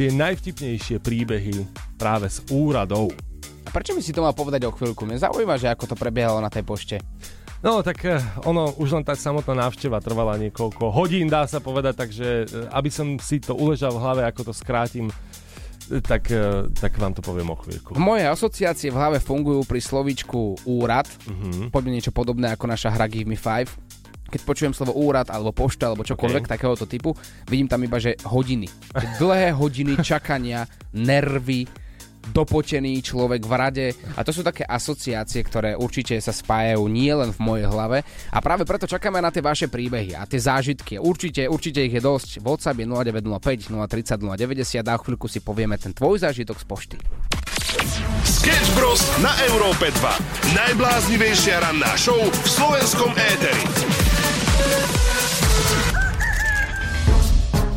tie 0.00 0.08
najvtipnejšie 0.08 0.96
príbehy 1.04 1.68
práve 2.00 2.32
z 2.32 2.40
úradov. 2.48 3.12
A 3.60 3.68
prečo 3.68 3.92
by 3.92 4.00
si 4.00 4.16
to 4.16 4.24
mal 4.24 4.32
povedať 4.32 4.64
o 4.64 4.72
chvíľku? 4.72 5.04
Mňa 5.04 5.28
zaujíma, 5.28 5.60
že 5.60 5.68
ako 5.68 5.84
to 5.84 6.00
prebiehalo 6.00 6.40
na 6.40 6.48
tej 6.48 6.64
pošte. 6.64 6.96
No 7.60 7.84
tak 7.84 8.08
eh, 8.08 8.24
ono, 8.48 8.72
už 8.80 8.96
len 8.96 9.04
tá 9.04 9.12
samotná 9.12 9.68
návšteva 9.68 10.00
trvala 10.00 10.40
niekoľko 10.40 10.88
hodín, 10.88 11.28
dá 11.28 11.44
sa 11.44 11.60
povedať, 11.60 11.92
takže 11.92 12.28
eh, 12.48 12.72
aby 12.72 12.88
som 12.88 13.20
si 13.20 13.36
to 13.36 13.52
uležal 13.52 13.92
v 13.92 14.00
hlave, 14.00 14.22
ako 14.24 14.48
to 14.48 14.52
skrátim, 14.56 15.12
tak, 16.02 16.28
eh, 16.30 16.66
tak 16.72 16.98
vám 16.98 17.14
to 17.14 17.22
poviem 17.22 17.50
o 17.50 17.56
chvíľku. 17.56 17.94
Moje 17.96 18.26
asociácie 18.26 18.90
v 18.90 18.98
hlave 18.98 19.18
fungujú 19.18 19.62
pri 19.62 19.78
slovíčku 19.78 20.58
úrad. 20.66 21.06
Mhm. 21.26 21.70
Poďme 21.70 21.94
niečo 21.94 22.10
podobné 22.10 22.50
ako 22.50 22.66
naša 22.66 22.90
hra 22.92 23.06
Give 23.06 23.26
Me 23.26 23.38
5. 23.38 23.70
Keď 24.26 24.40
počujem 24.42 24.74
slovo 24.74 24.90
úrad 24.98 25.30
alebo 25.30 25.54
pošta 25.54 25.86
alebo 25.86 26.02
čokoľvek 26.02 26.44
Ok. 26.44 26.50
takéhoto 26.50 26.82
typu, 26.82 27.14
vidím 27.46 27.70
tam 27.70 27.78
iba, 27.86 28.02
že 28.02 28.18
hodiny. 28.26 28.66
Dlhé 29.22 29.54
hodiny 29.54 30.02
čakania, 30.02 30.66
nervy, 30.90 31.70
dopotený 32.30 33.02
človek 33.02 33.42
v 33.44 33.52
rade. 33.54 33.86
A 34.16 34.24
to 34.26 34.32
sú 34.34 34.42
také 34.42 34.66
asociácie, 34.66 35.42
ktoré 35.46 35.74
určite 35.78 36.18
sa 36.18 36.34
spájajú 36.34 36.86
nie 36.90 37.12
len 37.12 37.30
v 37.30 37.40
mojej 37.42 37.66
hlave. 37.68 38.02
A 38.32 38.38
práve 38.42 38.66
preto 38.66 38.88
čakáme 38.88 39.22
na 39.22 39.30
tie 39.30 39.44
vaše 39.44 39.66
príbehy 39.66 40.16
a 40.16 40.24
tie 40.24 40.40
zážitky. 40.40 40.98
Určite, 40.98 41.46
určite 41.46 41.84
ich 41.84 41.94
je 41.94 42.02
dosť. 42.02 42.42
WhatsApp 42.42 42.78
je 42.80 42.86
0905 42.88 43.70
030 43.70 44.22
090 44.22 44.86
a 44.86 44.94
o 44.96 45.02
chvíľku 45.02 45.26
si 45.26 45.42
povieme 45.42 45.76
ten 45.78 45.92
tvoj 45.94 46.22
zážitok 46.22 46.56
z 46.62 46.66
pošty. 46.66 46.96
Sketch 48.24 48.70
Bros. 48.78 49.02
na 49.20 49.34
Európe 49.50 49.90
2. 49.90 50.54
Najbláznivejšia 50.54 51.60
ranná 51.60 51.92
show 51.98 52.16
v 52.16 52.46
slovenskom 52.46 53.10
éteri. 53.14 53.64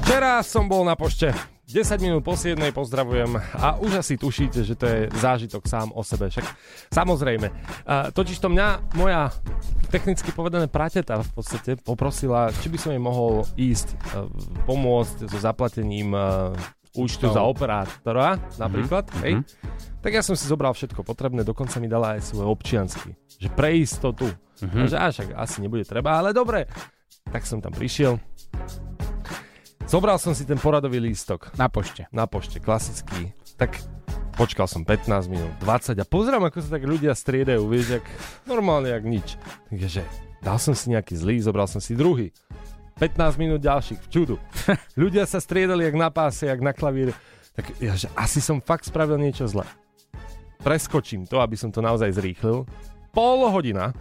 Včera 0.05 0.43
som 0.43 0.67
bol 0.67 0.83
na 0.83 0.99
pošte. 0.99 1.58
10 1.69 2.01
minút 2.01 2.25
po 2.25 2.33
7 2.33 2.57
pozdravujem 2.73 3.29
a 3.53 3.77
už 3.77 4.01
asi 4.01 4.17
tušíte, 4.17 4.65
že 4.65 4.73
to 4.73 4.89
je 4.89 4.99
zážitok 5.21 5.69
sám 5.69 5.93
o 5.93 6.01
sebe. 6.01 6.33
Však 6.33 6.41
samozrejme. 6.89 7.45
A 7.85 8.09
totiž 8.09 8.41
to 8.41 8.49
mňa 8.49 8.97
moja 8.97 9.29
technicky 9.93 10.33
povedané 10.33 10.65
prateta 10.65 11.21
v 11.21 11.29
podstate 11.29 11.77
poprosila, 11.77 12.49
či 12.65 12.73
by 12.73 12.77
som 12.81 12.89
jej 12.89 13.01
mohol 13.01 13.45
ísť 13.53 13.93
e, 13.93 13.97
pomôcť 14.65 15.29
so 15.29 15.37
zaplatením 15.37 16.09
e, 16.17 16.21
účtu 16.97 17.29
Účtov. 17.29 17.37
za 17.37 17.45
operátora 17.45 18.41
napríklad. 18.57 19.05
Mhm, 19.13 19.21
Hej. 19.21 19.33
mhm. 19.37 19.43
Tak 20.01 20.11
ja 20.15 20.25
som 20.25 20.33
si 20.33 20.49
zobral 20.49 20.73
všetko 20.73 21.05
potrebné, 21.05 21.45
dokonca 21.45 21.77
mi 21.77 21.85
dala 21.85 22.17
aj 22.17 22.33
svoj 22.33 22.49
občiansky. 22.49 23.13
Že 23.37 23.49
pre 23.53 23.77
istotu. 23.77 24.25
Mhm. 24.65 24.89
Že 24.89 24.97
až 24.97 25.15
asi 25.37 25.61
nebude 25.61 25.85
treba, 25.85 26.17
ale 26.17 26.33
dobre. 26.33 26.65
Tak 27.29 27.45
som 27.45 27.61
tam 27.61 27.77
prišiel. 27.77 28.17
Zobral 29.89 30.21
som 30.21 30.37
si 30.37 30.45
ten 30.45 30.61
poradový 30.61 31.01
lístok. 31.01 31.49
Na 31.57 31.65
pošte. 31.65 32.05
Na 32.13 32.29
pošte, 32.29 32.61
klasický. 32.61 33.33
Tak 33.57 33.73
počkal 34.37 34.69
som 34.69 34.85
15 34.85 35.09
minút, 35.25 35.49
20 35.65 35.97
a 35.97 36.05
pozerám, 36.05 36.45
ako 36.45 36.61
sa 36.61 36.77
tak 36.77 36.85
ľudia 36.85 37.17
striedajú, 37.17 37.65
vieš, 37.65 37.97
jak 37.97 38.05
normálne, 38.45 38.93
jak 38.93 39.01
nič. 39.01 39.41
Takže 39.73 40.05
dal 40.45 40.61
som 40.61 40.77
si 40.77 40.93
nejaký 40.93 41.17
zlý, 41.17 41.41
zobral 41.41 41.65
som 41.65 41.81
si 41.81 41.97
druhý. 41.97 42.29
15 43.01 43.41
minút 43.41 43.65
ďalších, 43.65 43.97
v 44.05 44.07
čudu. 44.13 44.35
ľudia 45.01 45.25
sa 45.25 45.41
striedali 45.41 45.89
jak 45.89 45.97
na 45.97 46.13
páse, 46.13 46.45
jak 46.45 46.61
na 46.61 46.69
klavíre. 46.69 47.17
Tak 47.57 47.73
ja, 47.81 47.97
že 47.97 48.13
asi 48.13 48.45
som 48.45 48.61
fakt 48.61 48.85
spravil 48.85 49.17
niečo 49.17 49.49
zle. 49.49 49.65
Preskočím 50.61 51.25
to, 51.25 51.41
aby 51.41 51.57
som 51.57 51.73
to 51.73 51.81
naozaj 51.81 52.13
zrýchlil. 52.13 52.69
Pol 53.09 53.41
hodina, 53.49 53.97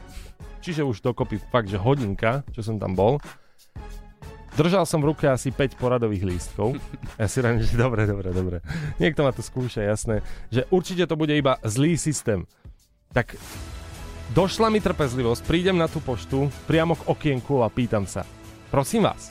čiže 0.60 0.84
už 0.84 1.00
dokopy 1.00 1.40
fakt, 1.48 1.72
že 1.72 1.80
hodinka, 1.80 2.44
čo 2.52 2.60
som 2.60 2.76
tam 2.76 2.92
bol. 2.92 3.16
Držal 4.58 4.82
som 4.90 4.98
v 4.98 5.14
ruke 5.14 5.22
asi 5.30 5.54
5 5.54 5.78
poradových 5.78 6.26
lístkov. 6.26 6.74
Ja 7.20 7.30
si 7.30 7.38
ránim, 7.38 7.62
že 7.62 7.78
dobre, 7.78 8.10
dobre, 8.10 8.34
dobre. 8.34 8.58
Niekto 8.98 9.22
ma 9.22 9.30
to 9.30 9.38
skúša, 9.38 9.86
jasné. 9.86 10.22
Že 10.50 10.66
určite 10.74 11.06
to 11.06 11.14
bude 11.14 11.30
iba 11.30 11.62
zlý 11.62 11.94
systém. 11.94 12.42
Tak 13.14 13.38
došla 14.34 14.66
mi 14.70 14.82
trpezlivosť, 14.82 15.46
prídem 15.46 15.78
na 15.78 15.86
tú 15.86 16.02
poštu, 16.02 16.50
priamo 16.66 16.98
k 16.98 17.06
okienku 17.06 17.62
a 17.62 17.70
pýtam 17.70 18.02
sa. 18.06 18.26
Prosím 18.70 19.06
vás, 19.06 19.30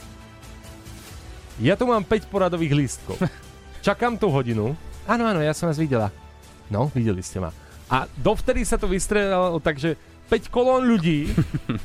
ja 1.60 1.76
tu 1.76 1.84
mám 1.84 2.08
5 2.08 2.32
poradových 2.32 2.72
lístkov. 2.72 3.20
Čakám 3.86 4.16
tú 4.16 4.32
hodinu. 4.32 4.72
Áno, 5.04 5.28
áno, 5.28 5.44
ja 5.44 5.52
som 5.52 5.68
vás 5.68 5.76
videla. 5.76 6.08
No, 6.72 6.88
videli 6.92 7.20
ste 7.20 7.40
ma. 7.40 7.52
A 7.88 8.08
dovtedy 8.16 8.64
sa 8.64 8.80
to 8.80 8.88
vystredalo, 8.88 9.60
takže 9.60 9.96
5 10.32 10.52
kolón 10.52 10.88
ľudí 10.88 11.32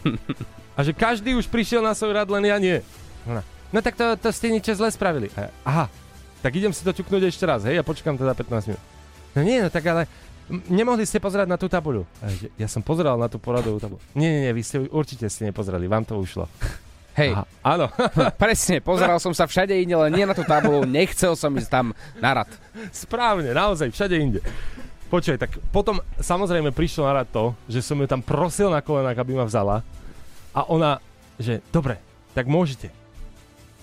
a 0.77 0.83
že 0.83 0.91
každý 0.95 1.35
už 1.35 1.47
prišiel 1.47 1.83
na 1.83 1.95
svoj 1.95 2.23
rad, 2.23 2.31
len 2.31 2.47
ja 2.47 2.59
nie. 2.59 2.79
Ona, 3.27 3.41
No 3.73 3.81
tak 3.81 3.97
to, 3.97 4.13
to 4.21 4.29
ste 4.29 4.53
niečo 4.53 4.77
zle 4.77 4.93
spravili. 4.93 5.33
A 5.33 5.49
ja, 5.49 5.51
aha, 5.65 5.85
tak 6.45 6.53
idem 6.53 6.69
si 6.69 6.85
to 6.85 6.93
ťuknúť 6.93 7.33
ešte 7.33 7.41
raz, 7.49 7.65
hej, 7.65 7.81
a 7.81 7.83
počkám 7.83 8.21
teda 8.21 8.37
15 8.37 8.69
minút. 8.69 8.83
No 9.33 9.41
nie, 9.41 9.57
no 9.65 9.73
tak 9.73 9.81
ale 9.89 10.05
nemohli 10.69 11.09
ste 11.09 11.17
pozerať 11.17 11.49
na 11.49 11.57
tú 11.57 11.65
tabuľu. 11.65 12.05
Ja, 12.21 12.29
ja 12.53 12.67
som 12.69 12.85
pozeral 12.85 13.17
na 13.17 13.25
tú 13.25 13.41
poradovú 13.41 13.81
tabuľu. 13.81 13.97
Nie, 14.13 14.29
nie, 14.29 14.41
nie, 14.45 14.53
vy 14.53 14.61
ste 14.61 14.77
určite 14.93 15.25
ste 15.25 15.49
nepozerali, 15.49 15.89
vám 15.89 16.05
to 16.05 16.21
ušlo. 16.21 16.45
Hej, 17.17 17.33
Aha, 17.33 17.45
áno. 17.65 17.89
presne, 18.41 18.77
pozeral 18.77 19.17
som 19.17 19.33
sa 19.33 19.49
všade 19.49 19.73
inde, 19.73 19.97
len 19.97 20.13
nie 20.13 20.25
na 20.29 20.37
tú 20.37 20.45
tabulu, 20.45 20.85
nechcel 20.85 21.33
som 21.33 21.49
ísť 21.57 21.69
tam 21.73 21.97
na 22.21 22.45
rad. 22.45 22.49
Správne, 22.93 23.57
naozaj, 23.57 23.89
všade 23.89 24.17
inde. 24.21 24.41
Počkaj, 25.09 25.37
tak 25.41 25.51
potom 25.73 25.97
samozrejme 26.21 26.69
prišlo 26.73 27.09
na 27.09 27.21
rad 27.21 27.29
to, 27.29 27.57
že 27.65 27.81
som 27.81 27.97
ju 27.97 28.05
tam 28.05 28.21
prosil 28.21 28.69
na 28.69 28.85
kolenách, 28.85 29.17
aby 29.17 29.33
ma 29.33 29.49
vzala. 29.49 29.81
A 30.53 30.65
ona, 30.69 31.01
že 31.41 31.61
dobre, 31.73 31.97
tak 32.37 32.49
môžete. 32.49 32.89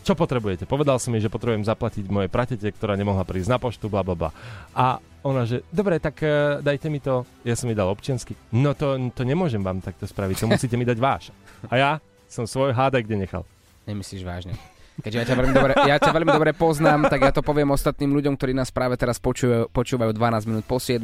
Čo 0.01 0.17
potrebujete? 0.17 0.65
Povedal 0.65 0.97
som 0.97 1.13
jej, 1.13 1.23
že 1.25 1.33
potrebujem 1.33 1.65
zaplatiť 1.65 2.09
mojej 2.09 2.33
pratete, 2.33 2.67
ktorá 2.73 2.97
nemohla 2.97 3.23
prísť 3.29 3.53
na 3.53 3.59
poštu, 3.61 3.93
bla 3.93 4.01
bla 4.01 4.17
bla. 4.17 4.31
A 4.73 4.99
ona, 5.21 5.45
že 5.45 5.61
dobre, 5.69 6.01
tak 6.01 6.25
uh, 6.25 6.65
dajte 6.65 6.89
mi 6.89 7.05
to. 7.05 7.29
Ja 7.45 7.53
som 7.53 7.69
jej 7.69 7.77
dal 7.77 7.93
občiansky. 7.93 8.33
No 8.57 8.73
to, 8.73 8.97
to 9.13 9.23
nemôžem 9.29 9.61
vám 9.61 9.85
takto 9.85 10.09
spraviť, 10.09 10.45
to 10.45 10.47
musíte 10.49 10.77
mi 10.81 10.89
dať 10.89 10.99
váš. 10.99 11.29
A 11.69 11.77
ja 11.77 11.91
som 12.31 12.49
svoj 12.49 12.73
hádaj 12.73 13.05
kde 13.05 13.29
nechal. 13.29 13.43
Nemyslíš 13.85 14.25
vážne. 14.25 14.57
Keďže 15.01 15.19
ja 15.19 15.27
ťa, 15.33 15.37
veľmi 15.41 15.55
dobre, 15.57 15.73
ja 15.89 15.97
ťa 15.97 16.13
veľmi 16.13 16.33
dobre 16.37 16.51
poznám, 16.53 17.09
tak 17.09 17.25
ja 17.25 17.33
to 17.33 17.41
poviem 17.41 17.73
ostatným 17.73 18.13
ľuďom, 18.13 18.37
ktorí 18.37 18.53
nás 18.53 18.69
práve 18.69 19.01
teraz 19.01 19.17
počúvajú, 19.17 19.73
počúvajú 19.73 20.13
12 20.13 20.51
minút 20.51 20.65
po 20.69 20.77
7. 20.77 21.01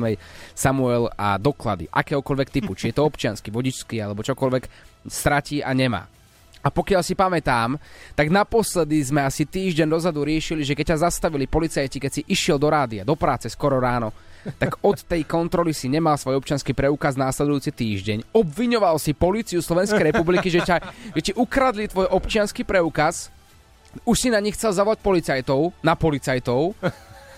Samuel 0.52 1.08
a 1.16 1.40
doklady 1.40 1.88
akéhokoľvek 1.88 2.48
typu, 2.52 2.76
či 2.76 2.92
je 2.92 2.96
to 3.00 3.08
občiansky, 3.08 3.48
vodičský 3.48 3.96
alebo 4.04 4.20
čokoľvek, 4.20 4.64
stratí 5.08 5.64
a 5.64 5.72
nemá. 5.72 6.12
A 6.66 6.68
pokiaľ 6.74 7.06
si 7.06 7.14
pamätám, 7.14 7.78
tak 8.18 8.26
naposledy 8.26 8.98
sme 8.98 9.22
asi 9.22 9.46
týždeň 9.46 9.86
dozadu 9.86 10.26
riešili, 10.26 10.66
že 10.66 10.74
keď 10.74 10.98
ťa 10.98 11.06
zastavili 11.06 11.46
policajti, 11.46 12.02
keď 12.02 12.10
si 12.10 12.22
išiel 12.26 12.58
do 12.58 12.66
rádia, 12.66 13.06
do 13.06 13.14
práce 13.14 13.46
skoro 13.46 13.78
ráno, 13.78 14.10
tak 14.58 14.82
od 14.82 14.98
tej 15.06 15.22
kontroly 15.22 15.70
si 15.70 15.86
nemal 15.86 16.18
svoj 16.18 16.42
občanský 16.42 16.74
preukaz 16.74 17.14
následujúci 17.14 17.70
týždeň. 17.70 18.34
Obviňoval 18.34 18.98
si 18.98 19.14
policiu 19.14 19.62
Slovenskej 19.62 20.10
republiky, 20.10 20.50
že, 20.50 20.66
ťa, 20.66 20.76
že 21.14 21.30
ti 21.30 21.32
ukradli 21.38 21.86
tvoj 21.86 22.10
občianský 22.10 22.66
preukaz. 22.66 23.30
Už 24.02 24.18
si 24.18 24.28
na 24.34 24.42
nich 24.42 24.58
chcel 24.58 24.74
zavolať 24.74 24.98
policajtov, 25.06 25.70
na 25.86 25.94
policajtov. 25.94 26.74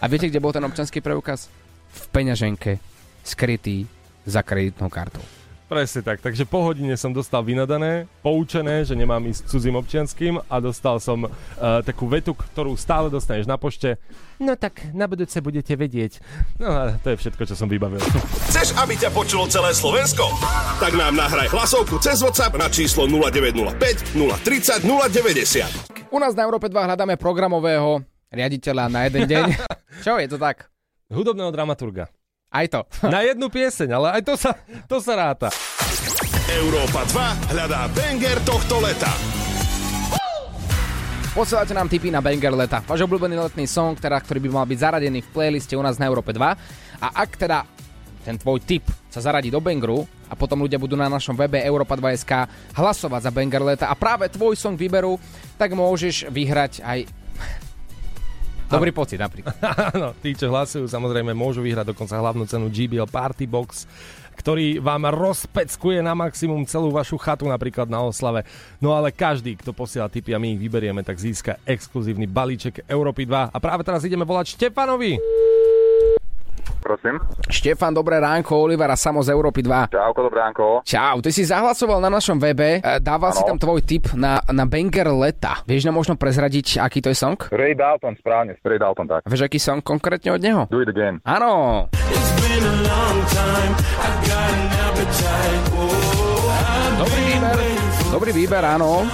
A 0.00 0.04
viete, 0.08 0.32
kde 0.32 0.40
bol 0.40 0.56
ten 0.56 0.64
občanský 0.64 1.04
preukaz? 1.04 1.52
V 1.92 2.04
peňaženke, 2.12 2.80
skrytý 3.24 3.84
za 4.24 4.40
kreditnou 4.40 4.88
kartou. 4.88 5.37
Presne 5.68 6.00
tak, 6.00 6.24
takže 6.24 6.48
po 6.48 6.64
hodine 6.64 6.96
som 6.96 7.12
dostal 7.12 7.44
vynadané, 7.44 8.08
poučené, 8.24 8.88
že 8.88 8.96
nemám 8.96 9.20
ísť 9.28 9.52
cudzím 9.52 9.76
občianským 9.76 10.40
a 10.40 10.54
dostal 10.64 10.96
som 10.96 11.28
uh, 11.28 11.84
takú 11.84 12.08
vetu, 12.08 12.32
ktorú 12.32 12.72
stále 12.72 13.12
dostaneš 13.12 13.44
na 13.44 13.60
pošte. 13.60 14.00
No 14.40 14.56
tak 14.56 14.80
na 14.96 15.04
budúce 15.04 15.36
budete 15.44 15.76
vedieť. 15.76 16.24
No 16.56 16.72
a 16.72 16.96
to 16.96 17.12
je 17.12 17.20
všetko, 17.20 17.44
čo 17.44 17.52
som 17.52 17.68
vybavil. 17.68 18.00
Chceš, 18.48 18.80
aby 18.80 18.96
ťa 18.96 19.12
počulo 19.12 19.44
celé 19.44 19.76
Slovensko? 19.76 20.24
Tak 20.80 20.96
nám 20.96 21.12
nahraj 21.12 21.52
hlasovku 21.52 22.00
cez 22.00 22.24
WhatsApp 22.24 22.56
na 22.56 22.72
číslo 22.72 23.04
0905 23.04 24.16
030 24.16 24.88
090. 24.88 26.08
U 26.08 26.16
nás 26.16 26.32
na 26.32 26.48
Európe 26.48 26.72
2 26.72 26.80
hľadáme 26.80 27.20
programového 27.20 28.00
riaditeľa 28.32 28.88
na 28.88 29.04
jeden 29.04 29.28
deň. 29.28 29.44
Čo, 30.04 30.16
je 30.16 30.32
to 30.32 30.40
tak? 30.40 30.72
Hudobného 31.12 31.52
dramaturga. 31.52 32.08
Aj 32.48 32.64
to. 32.64 32.80
Na 33.12 33.20
jednu 33.20 33.52
pieseň, 33.52 33.88
ale 33.92 34.08
aj 34.20 34.22
to 34.24 34.34
sa, 34.40 34.56
to 34.88 34.96
sa 35.04 35.12
ráta. 35.16 35.52
Európa 36.48 37.04
2 37.12 37.52
hľadá 37.52 37.92
banger 37.92 38.40
tohto 38.48 38.80
leta. 38.80 39.12
Posielate 41.36 41.76
nám 41.76 41.92
tipy 41.92 42.08
na 42.08 42.24
banger 42.24 42.56
leta. 42.56 42.80
Váš 42.82 43.04
obľúbený 43.04 43.36
letný 43.36 43.68
song, 43.68 43.94
teda, 43.94 44.16
ktorý 44.18 44.48
by 44.48 44.50
mal 44.50 44.66
byť 44.66 44.78
zaradený 44.80 45.22
v 45.22 45.30
playliste 45.30 45.76
u 45.76 45.84
nás 45.84 46.00
na 46.00 46.08
Európe 46.08 46.32
2. 46.32 46.40
A 46.98 47.08
ak 47.14 47.36
teda 47.36 47.68
ten 48.24 48.40
tvoj 48.40 48.64
tip 48.64 48.82
sa 49.12 49.22
zaradí 49.22 49.52
do 49.52 49.60
bangru 49.62 50.02
a 50.26 50.34
potom 50.34 50.64
ľudia 50.64 50.80
budú 50.80 50.98
na 50.98 51.06
našom 51.06 51.36
webe 51.36 51.60
Europa2.sk 51.62 52.32
hlasovať 52.74 53.28
za 53.28 53.30
banger 53.30 53.62
leta 53.62 53.86
a 53.86 53.94
práve 53.94 54.26
tvoj 54.32 54.56
song 54.56 54.74
vyberú, 54.74 55.20
tak 55.60 55.76
môžeš 55.76 56.32
vyhrať 56.32 56.80
aj 56.82 56.98
Dobrý 58.68 58.92
pocit 58.92 59.16
napríklad. 59.16 59.56
Áno, 59.96 60.12
tí, 60.20 60.36
čo 60.36 60.52
hlasujú, 60.52 60.84
samozrejme 60.84 61.32
môžu 61.32 61.64
vyhrať 61.64 61.96
dokonca 61.96 62.20
hlavnú 62.20 62.44
cenu 62.44 62.68
GBL 62.68 63.08
Party 63.08 63.48
Box, 63.48 63.88
ktorý 64.36 64.78
vám 64.78 65.08
rozpeckuje 65.08 66.04
na 66.04 66.12
maximum 66.12 66.62
celú 66.68 66.92
vašu 66.92 67.16
chatu 67.16 67.48
napríklad 67.48 67.88
na 67.88 68.04
oslave. 68.04 68.44
No 68.78 68.92
ale 68.92 69.10
každý, 69.10 69.56
kto 69.56 69.72
posiela 69.72 70.12
tipy 70.12 70.36
a 70.36 70.38
my 70.38 70.54
ich 70.54 70.60
vyberieme, 70.60 71.00
tak 71.00 71.16
získa 71.16 71.58
exkluzívny 71.64 72.28
balíček 72.28 72.86
Európy 72.86 73.24
2. 73.26 73.50
A 73.50 73.58
práve 73.58 73.82
teraz 73.82 74.04
ideme 74.04 74.28
volať 74.28 74.54
Štefanovi. 74.54 75.16
Prosím. 76.88 77.20
Štefan, 77.52 77.92
dobré 77.92 78.16
ránko, 78.16 78.56
Oliver 78.56 78.88
a 78.88 78.96
Samo 78.96 79.20
z 79.20 79.36
Európy 79.36 79.60
2. 79.60 79.92
Čauko, 79.92 80.24
dobré 80.24 80.40
ránko. 80.40 80.80
Čau, 80.88 81.20
ty 81.20 81.28
si 81.28 81.44
zahlasoval 81.44 82.00
na 82.00 82.08
našom 82.08 82.40
webe, 82.40 82.80
e, 82.80 82.96
dával 82.96 83.36
si 83.36 83.44
Áno. 83.44 83.52
tam 83.52 83.58
tvoj 83.60 83.84
tip 83.84 84.08
na, 84.16 84.40
na 84.48 84.64
banger 84.64 85.12
leta. 85.12 85.60
Vieš 85.68 85.84
nám 85.84 86.00
možno 86.00 86.16
prezradiť, 86.16 86.80
aký 86.80 87.04
to 87.04 87.12
je 87.12 87.16
song? 87.20 87.36
Ray 87.52 87.76
Dalton, 87.76 88.16
správne, 88.16 88.56
Ray 88.64 88.80
Dalton, 88.80 89.04
tak. 89.04 89.28
Vieš, 89.28 89.44
aký 89.44 89.60
song 89.60 89.84
konkrétne 89.84 90.32
od 90.32 90.40
neho? 90.40 90.64
Do 90.72 90.80
it 90.80 90.88
again. 90.88 91.20
Áno. 91.28 91.84
Dobrý 96.96 97.20
výber. 97.28 97.56
Dobrý 98.08 98.30
výber, 98.32 98.64
áno. 98.64 99.04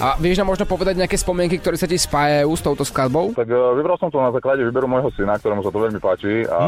A 0.00 0.16
vieš 0.18 0.40
nám 0.40 0.50
možno 0.50 0.64
povedať 0.66 0.98
nejaké 0.98 1.16
spomienky, 1.18 1.60
ktoré 1.60 1.76
sa 1.78 1.88
ti 1.88 1.96
spájajú 1.98 2.50
s 2.50 2.62
touto 2.62 2.84
skladbou? 2.84 3.36
Tak 3.36 3.48
uh, 3.48 3.72
vybral 3.76 3.96
som 4.00 4.08
to 4.08 4.18
na 4.20 4.32
základe 4.34 4.64
výberu 4.64 4.88
môjho 4.88 5.10
syna, 5.14 5.38
ktorému 5.38 5.62
sa 5.64 5.70
to 5.70 5.78
veľmi 5.80 6.00
páči 6.00 6.44
a 6.48 6.60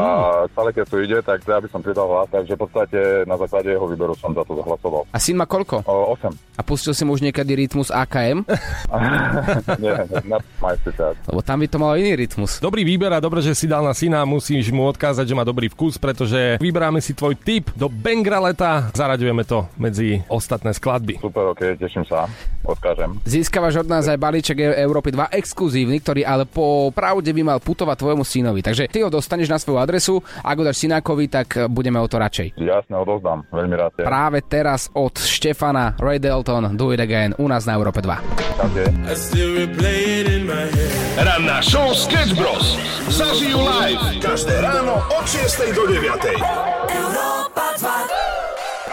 stále 0.53 0.69
keď 0.73 0.85
to 0.87 0.97
ide, 1.01 1.17
tak 1.21 1.43
ja 1.43 1.57
by 1.61 1.67
som 1.69 1.81
pridal 1.81 2.07
hlas, 2.07 2.27
takže 2.29 2.53
v 2.55 2.61
podstate 2.61 2.99
na 3.25 3.35
základe 3.37 3.73
jeho 3.73 3.87
výberu 3.87 4.13
som 4.17 4.33
za 4.33 4.43
to 4.43 4.57
zahlasoval. 4.57 5.03
A 5.11 5.17
syn 5.17 5.37
má 5.37 5.45
koľko? 5.45 5.83
O, 5.85 6.15
8. 6.17 6.33
A 6.57 6.61
pustil 6.65 6.93
si 6.93 7.03
mu 7.05 7.13
už 7.13 7.21
niekedy 7.21 7.53
rytmus 7.53 7.93
AKM? 7.93 8.43
Nie, 9.83 9.93
sister. 10.83 11.13
Lebo 11.29 11.41
tam 11.45 11.61
by 11.61 11.67
to 11.69 11.77
malo 11.77 11.93
iný 11.95 12.17
rytmus. 12.17 12.59
Dobrý 12.59 12.81
výber 12.81 13.13
a 13.13 13.23
dobre, 13.23 13.43
že 13.45 13.53
si 13.53 13.69
dal 13.69 13.85
na 13.85 13.93
syna, 13.93 14.25
musíš 14.25 14.73
mu 14.73 14.87
odkázať, 14.89 15.25
že 15.27 15.37
má 15.37 15.43
dobrý 15.45 15.69
vkus, 15.71 15.95
pretože 16.01 16.57
vyberáme 16.59 16.99
si 16.99 17.13
tvoj 17.13 17.37
tip 17.37 17.69
do 17.77 17.87
Bangra 17.87 18.41
leta, 18.41 18.89
zaraďujeme 18.91 19.43
to 19.45 19.69
medzi 19.77 20.23
ostatné 20.27 20.73
skladby. 20.73 21.19
Super, 21.21 21.53
ok, 21.53 21.77
teším 21.77 22.03
sa, 22.07 22.25
odkážem. 22.65 23.06
Získavaš 23.23 23.81
od 23.81 23.87
nás 23.87 24.05
aj 24.05 24.17
balíček 24.17 24.57
E- 24.57 24.77
Európy 24.79 25.11
2 25.11 25.31
exkluzívny, 25.33 25.99
ktorý 25.99 26.21
ale 26.23 26.43
po 26.43 26.89
pravde 26.91 27.31
by 27.31 27.41
mal 27.43 27.59
putovať 27.59 27.95
tvojmu 27.97 28.23
synovi. 28.23 28.61
Takže 28.61 28.87
ty 28.87 29.03
ho 29.03 29.09
dostaneš 29.09 29.47
na 29.47 29.57
svoju 29.57 29.77
adresu, 29.77 30.19
ak 30.41 30.55
ho 30.57 30.63
dáš 30.63 30.81
synákovi, 30.81 31.27
tak 31.27 31.67
budeme 31.67 31.97
o 31.97 32.07
to 32.07 32.17
radšej. 32.17 32.57
Jasne, 32.57 32.95
odozdám, 32.97 33.45
veľmi 33.49 33.75
rád. 33.75 33.91
je. 33.97 34.05
Práve 34.05 34.39
teraz 34.43 34.89
od 34.91 35.15
Štefana 35.15 35.95
Ray 35.97 36.17
Dalton 36.17 36.75
Do 36.75 36.91
It 36.91 36.99
Again 36.99 37.37
u 37.37 37.47
nás 37.47 37.63
na 37.63 37.75
Európe 37.75 38.01
2. 38.01 38.17
Ďakujem. 38.57 38.93
Ranná 41.17 41.61
show 41.61 41.93
Sketch 41.93 42.37
Bros. 42.37 42.77
Zažijú 43.09 43.57
live 43.57 44.21
každé 44.21 44.61
ráno 44.61 45.01
od 45.09 45.25
6 45.25 45.73
do 45.73 45.83
9. 45.89 47.26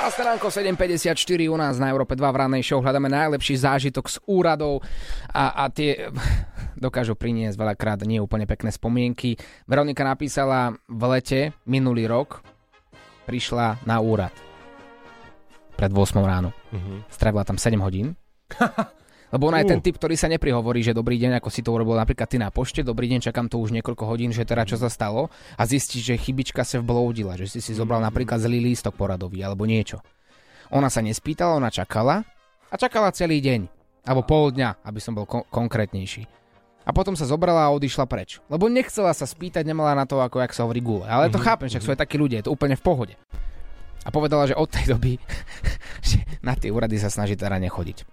Krásne 0.04 0.36
ránko 0.36 0.52
7.54 0.52 1.16
u 1.48 1.56
nás 1.56 1.80
na 1.80 1.88
Európe 1.88 2.12
2 2.12 2.28
v 2.28 2.36
rannej 2.36 2.60
show. 2.60 2.76
Hľadáme 2.76 3.08
najlepší 3.08 3.56
zážitok 3.56 4.12
z 4.12 4.20
úradov 4.28 4.84
a, 5.32 5.64
a 5.64 5.72
tie 5.72 6.12
dokážu 6.76 7.16
priniesť 7.16 7.56
veľakrát 7.56 8.04
nie 8.04 8.20
úplne 8.20 8.44
pekné 8.44 8.68
spomienky. 8.68 9.40
Veronika 9.64 10.04
napísala 10.04 10.76
v 10.92 11.02
lete 11.08 11.40
minulý 11.64 12.04
rok 12.04 12.44
prišla 13.24 13.80
na 13.88 13.96
úrad 14.04 14.36
pred 15.72 15.88
8 15.88 16.20
ráno. 16.20 16.52
Mhm. 16.68 17.08
Strávila 17.08 17.48
tam 17.48 17.56
7 17.56 17.80
hodín. 17.80 18.12
Lebo 19.34 19.50
ona 19.50 19.66
je 19.66 19.74
ten 19.74 19.82
typ, 19.82 19.98
ktorý 19.98 20.14
sa 20.14 20.30
neprihovorí, 20.30 20.78
že 20.78 20.94
dobrý 20.94 21.18
deň, 21.18 21.42
ako 21.42 21.50
si 21.50 21.66
to 21.66 21.74
urobil 21.74 21.98
napríklad 21.98 22.30
ty 22.30 22.38
na 22.38 22.54
pošte, 22.54 22.86
dobrý 22.86 23.10
deň, 23.10 23.18
čakám 23.26 23.50
to 23.50 23.58
už 23.58 23.74
niekoľko 23.74 24.06
hodín, 24.06 24.30
že 24.30 24.46
teda 24.46 24.62
čo 24.62 24.78
sa 24.78 24.86
stalo 24.86 25.26
a 25.58 25.62
zistíš, 25.66 26.14
že 26.14 26.14
chybička 26.14 26.62
sa 26.62 26.78
vbloudila, 26.78 27.34
že 27.34 27.50
si 27.50 27.58
si 27.58 27.74
zobral 27.74 27.98
napríklad 27.98 28.38
zlý 28.38 28.62
lístok 28.62 28.94
poradový 28.94 29.42
alebo 29.42 29.66
niečo. 29.66 29.98
Ona 30.70 30.86
sa 30.86 31.02
nespýtala, 31.02 31.58
ona 31.58 31.74
čakala 31.74 32.22
a 32.70 32.74
čakala 32.78 33.10
celý 33.10 33.42
deň, 33.42 33.66
alebo 34.06 34.22
pol 34.22 34.54
dňa, 34.54 34.86
aby 34.86 35.02
som 35.02 35.18
bol 35.18 35.26
kon- 35.26 35.46
konkrétnejší. 35.50 36.30
A 36.86 36.94
potom 36.94 37.18
sa 37.18 37.26
zobrala 37.26 37.66
a 37.66 37.74
odišla 37.74 38.06
preč. 38.06 38.38
Lebo 38.46 38.70
nechcela 38.70 39.10
sa 39.16 39.26
spýtať, 39.26 39.66
nemala 39.66 39.98
na 39.98 40.06
to, 40.06 40.20
ako 40.20 40.46
jak 40.46 40.54
sa 40.54 40.62
hovorí 40.62 40.78
gule. 40.78 41.08
Ale 41.10 41.32
to 41.32 41.42
chápem, 41.42 41.66
však 41.66 41.82
sú 41.82 41.90
aj 41.90 42.06
takí 42.06 42.20
ľudia, 42.20 42.38
je 42.38 42.46
to 42.46 42.54
úplne 42.54 42.76
v 42.78 42.84
pohode. 42.84 43.14
A 44.04 44.08
povedala, 44.12 44.44
že 44.44 44.54
od 44.54 44.68
tej 44.68 44.92
doby 44.92 45.16
že 46.08 46.20
na 46.44 46.52
tie 46.52 46.68
úrady 46.68 47.00
sa 47.00 47.08
snaží 47.08 47.34
teda 47.34 47.56
nechodiť. 47.56 48.04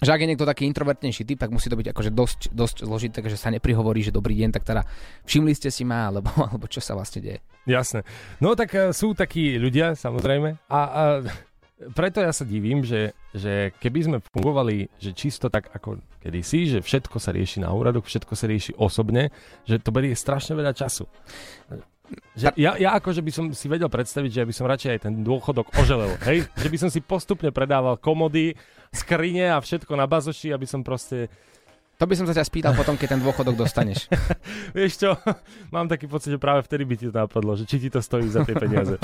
Že 0.00 0.10
ak 0.14 0.20
je 0.22 0.28
niekto 0.30 0.46
taký 0.46 0.64
introvertnejší 0.70 1.26
typ, 1.26 1.38
tak 1.42 1.50
musí 1.50 1.66
to 1.66 1.76
byť 1.76 1.90
akože 1.90 2.10
dosť, 2.14 2.40
dosť 2.54 2.76
zložité, 2.86 3.18
že 3.26 3.36
sa 3.36 3.50
neprihovorí, 3.50 4.00
že 4.06 4.14
dobrý 4.14 4.38
deň, 4.38 4.50
tak 4.54 4.64
teda 4.64 4.86
všimli 5.26 5.52
ste 5.52 5.68
si 5.68 5.82
ma, 5.82 6.08
alebo, 6.08 6.30
alebo 6.48 6.70
čo 6.70 6.78
sa 6.78 6.94
vlastne 6.94 7.20
deje. 7.20 7.38
Jasné. 7.68 8.06
No 8.40 8.56
tak 8.56 8.72
e, 8.72 8.94
sú 8.96 9.12
takí 9.12 9.58
ľudia, 9.60 9.98
samozrejme. 9.98 10.56
A, 10.70 10.80
a 10.80 11.02
preto 11.96 12.20
ja 12.20 12.32
sa 12.32 12.44
divím, 12.44 12.84
že, 12.84 13.16
že 13.32 13.72
keby 13.80 14.00
sme 14.04 14.16
fungovali, 14.20 14.92
že 15.00 15.16
čisto 15.16 15.48
tak 15.48 15.72
ako 15.72 16.00
kedysi, 16.20 16.76
že 16.76 16.78
všetko 16.84 17.16
sa 17.16 17.32
rieši 17.32 17.64
na 17.64 17.72
úradoch, 17.72 18.04
všetko 18.04 18.32
sa 18.36 18.44
rieši 18.44 18.76
osobne, 18.76 19.32
že 19.64 19.80
to 19.80 19.88
berie 19.88 20.12
strašne 20.12 20.52
veľa 20.60 20.76
času. 20.76 21.08
Že 22.34 22.54
ja, 22.58 22.74
ja 22.78 22.90
akože 22.98 23.22
by 23.22 23.32
som 23.34 23.44
si 23.54 23.66
vedel 23.66 23.90
predstaviť, 23.90 24.30
že 24.42 24.46
by 24.46 24.54
som 24.54 24.66
radšej 24.66 24.90
aj 24.96 25.00
ten 25.06 25.14
dôchodok 25.22 25.70
oželel, 25.78 26.14
hej? 26.26 26.46
Že 26.56 26.68
by 26.70 26.78
som 26.78 26.90
si 26.90 27.02
postupne 27.02 27.50
predával 27.54 27.98
komody, 27.98 28.54
skrine 28.90 29.54
a 29.54 29.62
všetko 29.62 29.94
na 29.94 30.06
bazoši, 30.10 30.50
aby 30.50 30.66
som 30.66 30.82
proste 30.82 31.30
To 32.00 32.08
by 32.08 32.16
som 32.16 32.24
sa 32.24 32.32
ťa 32.32 32.48
spýtal 32.48 32.72
potom, 32.72 32.96
keď 32.96 33.12
ten 33.12 33.20
dôchodok 33.20 33.60
dostaneš. 33.60 34.08
Vieš 34.76 35.04
čo, 35.04 35.10
mám 35.68 35.84
taký 35.84 36.08
pocit, 36.08 36.32
že 36.32 36.40
práve 36.40 36.64
vtedy 36.64 36.88
by 36.88 36.94
ti 36.96 37.12
to 37.12 37.14
napadlo, 37.14 37.52
že 37.60 37.68
či 37.68 37.76
ti 37.76 37.92
to 37.92 38.00
stojí 38.00 38.24
za 38.24 38.40
tie 38.48 38.56
peniaze. 38.56 38.96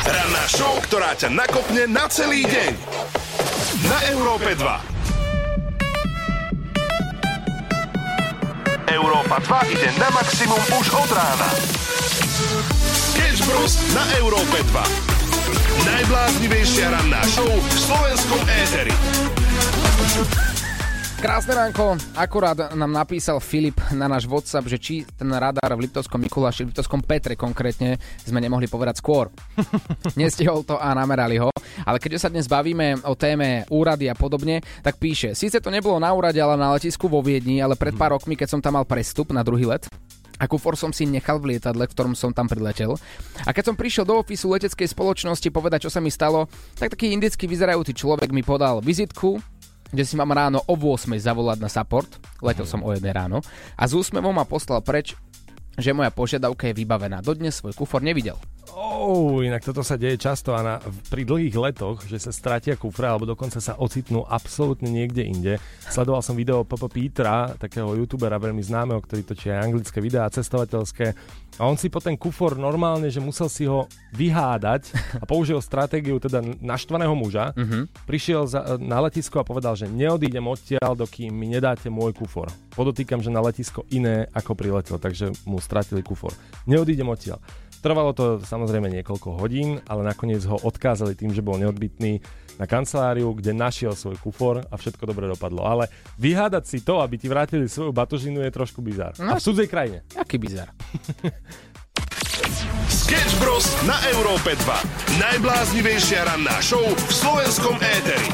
Ranná 0.00 0.44
show, 0.48 0.80
ktorá 0.88 1.12
ťa 1.12 1.28
nakopne 1.28 1.84
na 1.84 2.08
celý 2.08 2.48
deň. 2.48 2.72
Na 3.84 3.98
Európe 4.16 4.56
2. 4.56 4.96
Európa 8.96 9.36
2 9.44 9.76
ide 9.76 9.92
na 10.00 10.08
maximum 10.16 10.62
už 10.72 10.86
od 10.96 11.10
rána. 11.12 11.75
Bros. 13.46 13.78
na 13.94 14.02
Európe 14.18 14.58
2. 14.58 15.86
Najbláznivejšia 15.86 16.90
ranná 16.90 17.22
show 17.30 17.46
v 17.46 17.68
slovenskom 17.78 18.42
éteri. 18.42 18.90
Krásne 21.22 21.54
ránko, 21.54 21.94
akurát 22.18 22.74
nám 22.74 22.90
napísal 22.90 23.38
Filip 23.38 23.78
na 23.94 24.10
náš 24.10 24.26
WhatsApp, 24.26 24.66
že 24.66 24.82
či 24.82 24.94
ten 25.06 25.30
radar 25.30 25.78
v 25.78 25.86
Liptovskom 25.86 26.26
Mikuláši, 26.26 26.66
v 26.66 26.74
Liptovskom 26.74 27.06
Petre 27.06 27.38
konkrétne, 27.38 28.02
sme 28.26 28.42
nemohli 28.42 28.66
povedať 28.66 28.98
skôr. 28.98 29.30
Nestihol 30.18 30.66
to 30.66 30.74
a 30.82 30.90
namerali 30.98 31.38
ho. 31.38 31.54
Ale 31.86 32.02
keďže 32.02 32.26
sa 32.26 32.32
dnes 32.34 32.50
bavíme 32.50 32.98
o 33.06 33.14
téme 33.14 33.62
úrady 33.70 34.10
a 34.10 34.18
podobne, 34.18 34.58
tak 34.82 34.98
píše, 34.98 35.38
síce 35.38 35.62
to 35.62 35.70
nebolo 35.70 36.02
na 36.02 36.10
úrade, 36.10 36.42
ale 36.42 36.58
na 36.58 36.74
letisku 36.74 37.06
vo 37.06 37.22
Viedni, 37.22 37.62
ale 37.62 37.78
pred 37.78 37.94
pár 37.94 38.18
rokmi, 38.18 38.34
keď 38.34 38.58
som 38.58 38.60
tam 38.60 38.74
mal 38.74 38.82
prestup 38.82 39.30
na 39.30 39.46
druhý 39.46 39.70
let, 39.70 39.86
a 40.36 40.44
kufor 40.44 40.76
som 40.76 40.92
si 40.92 41.08
nechal 41.08 41.40
v 41.40 41.56
lietadle, 41.56 41.88
v 41.88 41.92
ktorom 41.92 42.12
som 42.12 42.32
tam 42.32 42.48
priletel. 42.48 42.96
A 43.44 43.50
keď 43.56 43.72
som 43.72 43.76
prišiel 43.76 44.04
do 44.04 44.20
ofisu 44.20 44.52
leteckej 44.52 44.88
spoločnosti 44.92 45.48
povedať, 45.48 45.88
čo 45.88 45.90
sa 45.92 46.00
mi 46.00 46.12
stalo, 46.12 46.48
tak 46.76 46.92
taký 46.92 47.12
indický 47.16 47.48
vyzerajúci 47.48 47.96
človek 47.96 48.32
mi 48.32 48.44
podal 48.44 48.84
vizitku, 48.84 49.40
že 49.94 50.04
si 50.04 50.14
mám 50.18 50.34
ráno 50.34 50.60
o 50.66 50.74
8 50.74 51.14
zavolať 51.16 51.58
na 51.62 51.70
support, 51.70 52.10
letel 52.42 52.66
som 52.68 52.82
o 52.82 52.90
1 52.92 53.00
ráno, 53.12 53.40
a 53.78 53.82
s 53.86 53.92
úsmevom 53.94 54.34
ma 54.34 54.44
poslal 54.44 54.82
preč, 54.82 55.14
že 55.76 55.92
moja 55.92 56.08
požiadavka 56.08 56.72
je 56.72 56.74
vybavená. 56.74 57.20
Dodnes 57.20 57.60
svoj 57.60 57.76
kufor 57.76 58.00
nevidel. 58.00 58.40
Oh, 58.74 59.44
inak 59.44 59.62
toto 59.62 59.86
sa 59.86 59.94
deje 59.94 60.18
často 60.18 60.50
a 60.50 60.60
na, 60.64 60.74
pri 61.12 61.22
dlhých 61.22 61.54
letoch, 61.54 62.02
že 62.02 62.18
sa 62.18 62.34
stratia 62.34 62.74
kufre 62.74 63.06
alebo 63.06 63.28
dokonca 63.28 63.62
sa 63.62 63.78
ocitnú 63.78 64.26
absolútne 64.26 64.90
niekde 64.90 65.22
inde. 65.22 65.54
Sledoval 65.86 66.24
som 66.24 66.34
video 66.34 66.66
Papa 66.66 66.90
Petra, 66.90 67.54
takého 67.54 67.94
youtubera 67.94 68.40
veľmi 68.42 68.64
známeho, 68.64 68.98
ktorý 68.98 69.22
točí 69.22 69.54
aj 69.54 69.70
anglické 69.70 70.02
videá 70.02 70.26
cestovateľské 70.26 71.14
a 71.56 71.64
on 71.64 71.80
si 71.80 71.88
po 71.88 72.04
ten 72.04 72.20
kufor 72.20 72.60
normálne, 72.60 73.08
že 73.08 73.16
musel 73.16 73.48
si 73.48 73.64
ho 73.64 73.88
vyhádať 74.12 74.92
a 75.22 75.24
použil 75.24 75.56
stratégiu 75.64 76.20
teda 76.20 76.44
naštvaného 76.60 77.16
muža. 77.16 77.56
Mhm. 77.56 78.04
Prišiel 78.04 78.44
za, 78.44 78.76
na 78.76 79.00
letisko 79.00 79.40
a 79.40 79.48
povedal, 79.48 79.72
že 79.72 79.88
neodídem 79.88 80.44
odtiaľ, 80.44 80.92
dokým 80.92 81.32
mi 81.32 81.48
nedáte 81.48 81.88
môj 81.88 82.12
kufor. 82.12 82.52
Podotýkam, 82.76 83.24
že 83.24 83.32
na 83.32 83.40
letisko 83.40 83.88
iné 83.88 84.28
ako 84.36 84.52
priletel, 84.52 85.00
takže 85.00 85.32
mu 85.48 85.56
stratili 85.56 86.04
kufor. 86.04 86.36
Neodídem 86.68 87.08
odtiaľ. 87.08 87.40
Trvalo 87.80 88.12
to 88.16 88.42
samozrejme 88.42 88.88
niekoľko 88.90 89.38
hodín, 89.40 89.78
ale 89.86 90.02
nakoniec 90.02 90.42
ho 90.48 90.56
odkázali 90.60 91.14
tým, 91.14 91.30
že 91.30 91.44
bol 91.44 91.60
neodbitný 91.60 92.20
na 92.56 92.64
kanceláriu, 92.64 93.36
kde 93.36 93.52
našiel 93.52 93.92
svoj 93.92 94.16
kufor 94.20 94.64
a 94.64 94.74
všetko 94.74 95.04
dobre 95.04 95.28
dopadlo. 95.28 95.64
Ale 95.64 95.92
vyhádať 96.16 96.64
si 96.64 96.78
to, 96.80 97.04
aby 97.04 97.20
ti 97.20 97.28
vrátili 97.28 97.68
svoju 97.68 97.92
batožinu 97.92 98.40
je 98.40 98.50
trošku 98.50 98.80
bizar. 98.80 99.12
No. 99.20 99.36
A 99.36 99.38
v 99.38 99.44
cudzej 99.44 99.68
krajine. 99.68 100.02
Aký 100.16 100.40
bizar. 100.40 100.72
Sketch 102.86 103.38
Bros. 103.38 103.66
na 103.86 103.94
Európe 104.10 104.56
2. 104.56 105.22
Najbláznivejšia 105.22 106.26
ranná 106.26 106.58
show 106.58 106.82
v 106.82 107.12
slovenskom 107.12 107.78
éteri. 107.78 108.28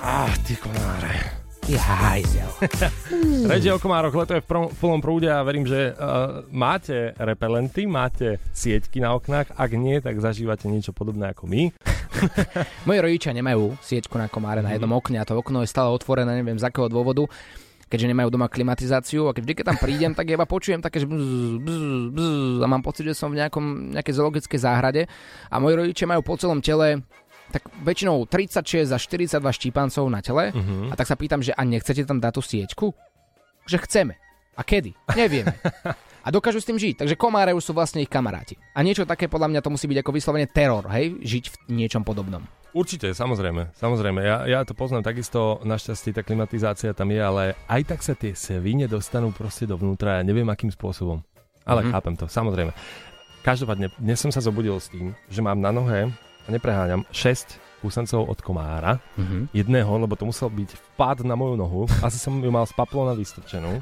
Ah, 0.00 0.32
ty 0.44 0.56
konáre. 0.56 1.39
Ty 1.70 1.78
hajzel. 1.78 2.50
Reč 3.46 3.62
je 3.62 3.70
o 3.70 3.78
komároch, 3.78 4.10
leto 4.10 4.34
je 4.34 4.42
v 4.42 4.48
prom- 4.50 4.74
plnom 4.74 4.98
prúde 4.98 5.30
a 5.30 5.38
verím, 5.46 5.62
že 5.62 5.94
uh, 5.94 6.42
máte 6.50 7.14
repelenty, 7.14 7.86
máte 7.86 8.42
sieťky 8.50 8.98
na 8.98 9.14
oknách. 9.14 9.54
Ak 9.54 9.70
nie, 9.78 10.02
tak 10.02 10.18
zažívate 10.18 10.66
niečo 10.66 10.90
podobné 10.90 11.30
ako 11.30 11.46
my. 11.46 11.70
Moji 12.90 12.98
rodičia 12.98 13.30
nemajú 13.30 13.78
sieťku 13.86 14.18
na 14.18 14.26
komáre 14.26 14.66
na 14.66 14.74
jednom 14.74 14.90
okne 14.98 15.22
a 15.22 15.28
to 15.28 15.38
okno 15.38 15.62
je 15.62 15.70
stále 15.70 15.94
otvorené, 15.94 16.42
neviem 16.42 16.58
z 16.58 16.66
akého 16.66 16.90
dôvodu 16.90 17.30
keďže 17.90 18.06
nemajú 18.06 18.30
doma 18.30 18.46
klimatizáciu 18.46 19.26
a 19.26 19.34
keď 19.34 19.42
vždy, 19.42 19.54
keď 19.58 19.66
tam 19.66 19.78
prídem, 19.82 20.12
tak 20.14 20.30
iba 20.30 20.46
počujem 20.46 20.78
také, 20.78 21.02
že 21.02 21.10
bzz, 21.10 21.58
bzz, 21.58 22.14
bzz, 22.14 22.58
a 22.62 22.66
mám 22.70 22.86
pocit, 22.86 23.02
že 23.02 23.18
som 23.18 23.34
v 23.34 23.42
nejakom, 23.42 23.98
nejakej 23.98 24.14
zoologickej 24.14 24.60
záhrade 24.62 25.02
a 25.50 25.54
moji 25.58 25.74
rodičia 25.74 26.06
majú 26.06 26.22
po 26.22 26.38
celom 26.38 26.62
tele 26.62 27.02
tak 27.50 27.66
väčšinou 27.82 28.24
36 28.24 28.88
až 28.88 29.02
42 29.04 29.42
štípancov 29.50 30.06
na 30.06 30.22
tele 30.22 30.50
Mhm. 30.50 30.90
a 30.90 30.94
tak 30.94 31.06
sa 31.06 31.14
pýtam, 31.14 31.42
že 31.42 31.50
a 31.50 31.62
nechcete 31.62 32.02
tam 32.02 32.18
dať 32.18 32.32
tú 32.32 32.42
sieťku? 32.42 32.86
Že 33.66 33.76
chceme. 33.84 34.14
A 34.54 34.62
kedy? 34.62 34.94
Nevieme. 35.14 35.52
A 36.20 36.28
dokážu 36.28 36.60
s 36.60 36.68
tým 36.68 36.76
žiť. 36.76 37.00
Takže 37.00 37.16
komáre 37.16 37.56
už 37.56 37.64
sú 37.64 37.72
vlastne 37.72 38.04
ich 38.04 38.12
kamaráti. 38.12 38.52
A 38.76 38.84
niečo 38.84 39.08
také 39.08 39.24
podľa 39.24 39.48
mňa 39.48 39.60
to 39.64 39.72
musí 39.72 39.88
byť 39.88 40.04
ako 40.04 40.12
vyslovene 40.12 40.44
teror, 40.44 40.84
hej? 40.92 41.16
Žiť 41.16 41.44
v 41.48 41.56
niečom 41.72 42.04
podobnom. 42.04 42.44
Určite, 42.76 43.08
samozrejme, 43.10 43.72
samozrejme. 43.72 44.20
Ja, 44.20 44.44
ja 44.44 44.60
to 44.62 44.76
poznám 44.76 45.00
takisto, 45.00 45.64
našťastie 45.64 46.12
tá 46.12 46.20
klimatizácia 46.20 46.92
tam 46.92 47.08
je, 47.08 47.18
ale 47.18 47.42
aj 47.66 47.82
tak 47.88 48.00
sa 48.04 48.12
tie 48.12 48.36
svine 48.36 48.84
dostanú 48.84 49.32
proste 49.32 49.64
dovnútra, 49.64 50.20
ja 50.20 50.22
neviem 50.22 50.44
akým 50.44 50.68
spôsobom. 50.68 51.24
Ale 51.64 51.80
Mhm. 51.80 51.88
mm-hmm. 51.88 51.92
chápem 51.96 52.14
to, 52.14 52.26
samozrejme. 52.28 52.72
Každopádne, 53.40 53.88
dnes 53.96 54.20
som 54.20 54.28
sa 54.28 54.44
zobudil 54.44 54.76
s 54.76 54.92
tým, 54.92 55.16
že 55.26 55.40
mám 55.40 55.56
na 55.56 55.72
nohe, 55.72 56.12
nepreháňam, 56.46 57.04
6 57.10 57.58
kúsancov 57.80 58.28
od 58.28 58.38
komára, 58.40 59.00
Mhm. 59.16 59.52
jedného, 59.52 59.92
lebo 59.98 60.12
to 60.14 60.24
musel 60.24 60.48
byť 60.48 60.70
vpád 60.94 61.24
na 61.24 61.32
moju 61.32 61.56
nohu, 61.56 61.82
asi 62.00 62.16
som 62.16 62.36
ju 62.36 62.48
mal 62.48 62.64
z 62.64 62.72
paplona 62.72 63.12
vystrčenú, 63.12 63.80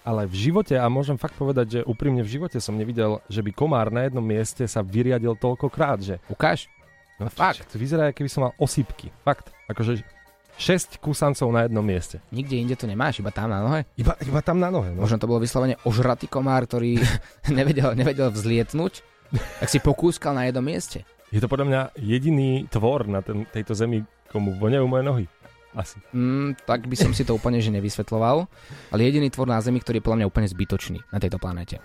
ale 0.00 0.24
v 0.24 0.34
živote, 0.48 0.76
a 0.76 0.88
môžem 0.88 1.16
fakt 1.16 1.36
povedať, 1.36 1.66
že 1.68 1.80
úprimne 1.82 2.20
v 2.20 2.28
živote 2.30 2.56
som 2.56 2.72
nevidel, 2.72 3.20
že 3.28 3.40
by 3.40 3.50
komár 3.50 3.88
na 3.88 4.04
jednom 4.04 4.24
mieste 4.24 4.64
sa 4.64 4.80
vyriadil 4.80 5.36
toľkokrát, 5.36 6.00
že 6.00 6.14
Ukáž? 6.28 6.68
No 7.20 7.28
fakt. 7.28 7.68
To 7.68 7.76
vyzerá, 7.76 8.12
keby 8.12 8.28
som 8.28 8.48
mal 8.48 8.56
osýpky. 8.56 9.12
Fakt. 9.20 9.52
Akože 9.68 10.00
6 10.56 10.96
kúsancov 10.96 11.48
na 11.48 11.64
jednom 11.64 11.84
mieste. 11.84 12.16
Nikde 12.32 12.56
inde 12.56 12.76
to 12.76 12.84
nemáš, 12.84 13.20
iba 13.20 13.28
tam 13.28 13.48
na 13.48 13.60
nohe. 13.60 13.84
Iba, 13.92 14.16
iba 14.20 14.40
tam 14.40 14.56
na 14.56 14.68
nohe. 14.68 14.92
No. 14.92 15.04
Možno 15.04 15.16
to 15.16 15.28
bolo 15.28 15.36
vyslovene 15.36 15.76
ožratý 15.84 16.28
komár, 16.28 16.64
ktorý 16.64 16.96
nevedel, 17.52 17.92
nevedel 17.92 18.28
vzlietnúť, 18.28 19.04
tak 19.60 19.68
si 19.68 19.80
pokúskal 19.80 20.32
na 20.32 20.48
jednom 20.48 20.64
mieste. 20.64 21.04
Je 21.30 21.38
to 21.38 21.46
podľa 21.46 21.66
mňa 21.66 21.80
jediný 21.96 22.50
tvor 22.66 23.06
na 23.06 23.20
ten, 23.20 23.46
tejto 23.46 23.72
zemi, 23.72 24.02
komu 24.26 24.52
voňajú 24.52 24.84
moje 24.84 25.02
nohy. 25.02 25.24
Asi. 25.70 26.02
Mm, 26.10 26.58
tak 26.60 26.84
by 26.84 26.96
som 26.98 27.10
si 27.10 27.22
to 27.22 27.30
úplne 27.32 27.56
že 27.56 27.70
nevysvetloval, 27.70 28.50
ale 28.90 29.00
jediný 29.00 29.30
tvor 29.30 29.46
na 29.46 29.62
Zemi, 29.62 29.78
ktorý 29.78 29.98
je 29.98 30.04
podľa 30.04 30.18
mňa 30.18 30.26
úplne 30.26 30.48
zbytočný 30.48 30.98
na 31.06 31.18
tejto 31.18 31.38
planete. 31.38 31.78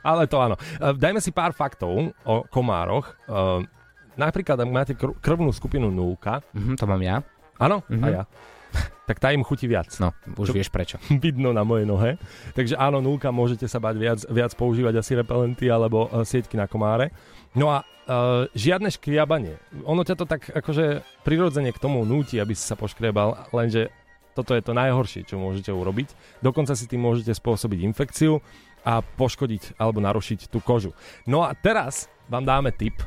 Ale 0.00 0.24
to 0.24 0.40
áno. 0.40 0.56
E, 0.56 0.92
Dajme 0.94 1.20
si 1.20 1.28
pár 1.28 1.52
faktov 1.52 1.92
o 2.18 2.34
komároch. 2.44 3.12
E, 3.22 3.68
Napríklad, 4.14 4.56
ak 4.56 4.70
máte 4.70 4.92
kr- 4.94 5.18
krvnú 5.18 5.50
skupinu 5.50 5.90
núka, 5.90 6.38
Mhm, 6.54 6.78
to 6.78 6.86
mám 6.86 7.02
ja. 7.02 7.18
áno, 7.58 7.82
a 7.82 7.92
Mhm. 7.92 8.08
ja, 8.08 8.22
tak 9.04 9.18
tá 9.18 9.28
im 9.28 9.42
chutí 9.42 9.66
viac. 9.66 9.90
No, 9.98 10.14
už 10.32 10.54
vieš 10.54 10.70
prečo. 10.70 10.96
vidno 11.18 11.50
na 11.50 11.60
mojej 11.60 11.84
nohe. 11.84 12.16
Takže 12.52 12.72
áno, 12.74 13.00
núka, 13.00 13.28
môžete 13.28 13.66
sa 13.66 13.76
bať 13.76 13.94
viac, 13.96 14.18
viac 14.24 14.54
používať 14.54 14.94
asi 14.96 15.12
repelenty 15.14 15.66
alebo 15.66 16.06
uh, 16.06 16.22
sieťky 16.22 16.54
na 16.54 16.64
komáre. 16.64 17.10
No 17.54 17.70
a 17.70 17.86
uh, 17.86 18.50
žiadne 18.52 18.90
škriabanie. 18.90 19.58
Ono 19.86 20.02
ťa 20.02 20.14
to 20.18 20.26
tak 20.26 20.50
akože 20.50 21.06
prirodzene 21.22 21.70
k 21.70 21.78
tomu 21.78 22.02
núti, 22.02 22.42
aby 22.42 22.52
si 22.52 22.66
sa 22.66 22.74
poškriebal, 22.74 23.50
lenže 23.54 23.94
toto 24.34 24.58
je 24.58 24.62
to 24.66 24.74
najhoršie, 24.74 25.22
čo 25.22 25.38
môžete 25.38 25.70
urobiť. 25.70 26.42
Dokonca 26.42 26.74
si 26.74 26.90
tým 26.90 27.06
môžete 27.06 27.30
spôsobiť 27.38 27.86
infekciu 27.86 28.42
a 28.82 29.00
poškodiť 29.00 29.78
alebo 29.78 30.02
narušiť 30.02 30.50
tú 30.50 30.58
kožu. 30.58 30.90
No 31.24 31.46
a 31.46 31.54
teraz 31.54 32.10
vám 32.26 32.42
dáme 32.42 32.74
tip, 32.74 32.98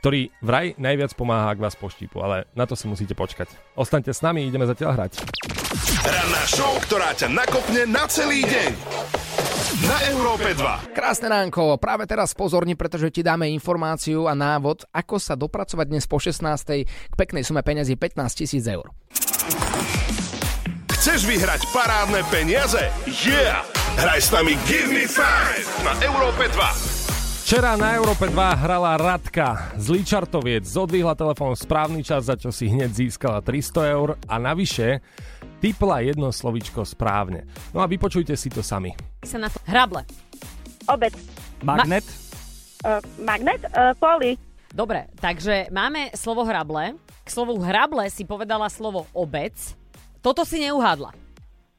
ktorý 0.00 0.32
vraj 0.40 0.72
najviac 0.80 1.12
pomáha, 1.12 1.52
ak 1.52 1.60
vás 1.60 1.76
poštípu, 1.76 2.24
ale 2.24 2.48
na 2.56 2.64
to 2.64 2.72
si 2.72 2.88
musíte 2.88 3.12
počkať. 3.12 3.52
Ostaňte 3.76 4.16
s 4.16 4.24
nami, 4.24 4.48
ideme 4.48 4.64
zatiaľ 4.64 4.96
hrať. 4.96 5.12
Ranná 6.06 6.42
show, 6.48 6.72
ktorá 6.88 7.12
ťa 7.12 7.28
nakopne 7.28 7.84
na 7.84 8.08
celý 8.08 8.46
deň. 8.48 9.19
Na 9.70 10.02
Európe 10.10 10.50
2. 10.50 10.98
Krásne 10.98 11.30
ránko, 11.30 11.78
práve 11.78 12.02
teraz 12.02 12.34
pozorni, 12.34 12.74
pretože 12.74 13.06
ti 13.14 13.22
dáme 13.22 13.46
informáciu 13.54 14.26
a 14.26 14.34
návod, 14.34 14.82
ako 14.90 15.22
sa 15.22 15.38
dopracovať 15.38 15.86
dnes 15.86 16.10
po 16.10 16.18
16. 16.18 16.42
k 16.90 17.14
peknej 17.14 17.46
sume 17.46 17.62
peňazí 17.62 17.94
15 17.94 18.34
tisíc 18.34 18.66
eur. 18.66 18.90
Chceš 20.90 21.22
vyhrať 21.22 21.70
parádne 21.70 22.26
peniaze? 22.34 22.82
Yeah! 23.06 23.62
Hraj 23.94 24.18
s 24.18 24.34
nami 24.34 24.58
Give 24.66 24.90
Me 24.90 25.06
Five 25.06 25.62
na 25.86 25.94
Európe 26.02 26.50
2. 26.50 27.46
Včera 27.46 27.78
na 27.78 27.94
Európe 27.94 28.26
2 28.26 28.62
hrala 28.66 28.98
Radka 28.98 29.74
z 29.78 29.86
Ličartoviec, 29.94 30.66
zodvihla 30.66 31.14
telefón 31.14 31.54
v 31.54 31.62
správny 31.62 32.02
čas, 32.02 32.26
za 32.26 32.34
čo 32.34 32.50
si 32.50 32.66
hneď 32.66 32.90
získala 32.90 33.38
300 33.38 33.94
eur 33.94 34.18
a 34.26 34.34
navyše 34.38 34.98
typla 35.60 36.00
jedno 36.00 36.32
slovičko 36.32 36.88
správne. 36.88 37.44
No 37.76 37.84
a 37.84 37.86
vypočujte 37.86 38.32
si 38.34 38.48
to 38.48 38.64
sami. 38.64 38.96
sa 39.22 39.36
na 39.36 39.52
to... 39.52 39.60
Hrable. 39.68 40.02
Obec. 40.88 41.12
Magnet? 41.60 42.02
Uh, 42.80 42.98
magnet? 43.20 43.60
Uh, 43.70 43.92
poli. 44.00 44.40
Dobre, 44.72 45.12
takže 45.20 45.68
máme 45.68 46.14
slovo 46.16 46.46
hrable. 46.48 46.96
K 47.22 47.28
slovu 47.28 47.60
hrable 47.60 48.08
si 48.08 48.24
povedala 48.24 48.72
slovo 48.72 49.04
obec. 49.12 49.54
Toto 50.24 50.48
si 50.48 50.64
neuhádla. 50.64 51.12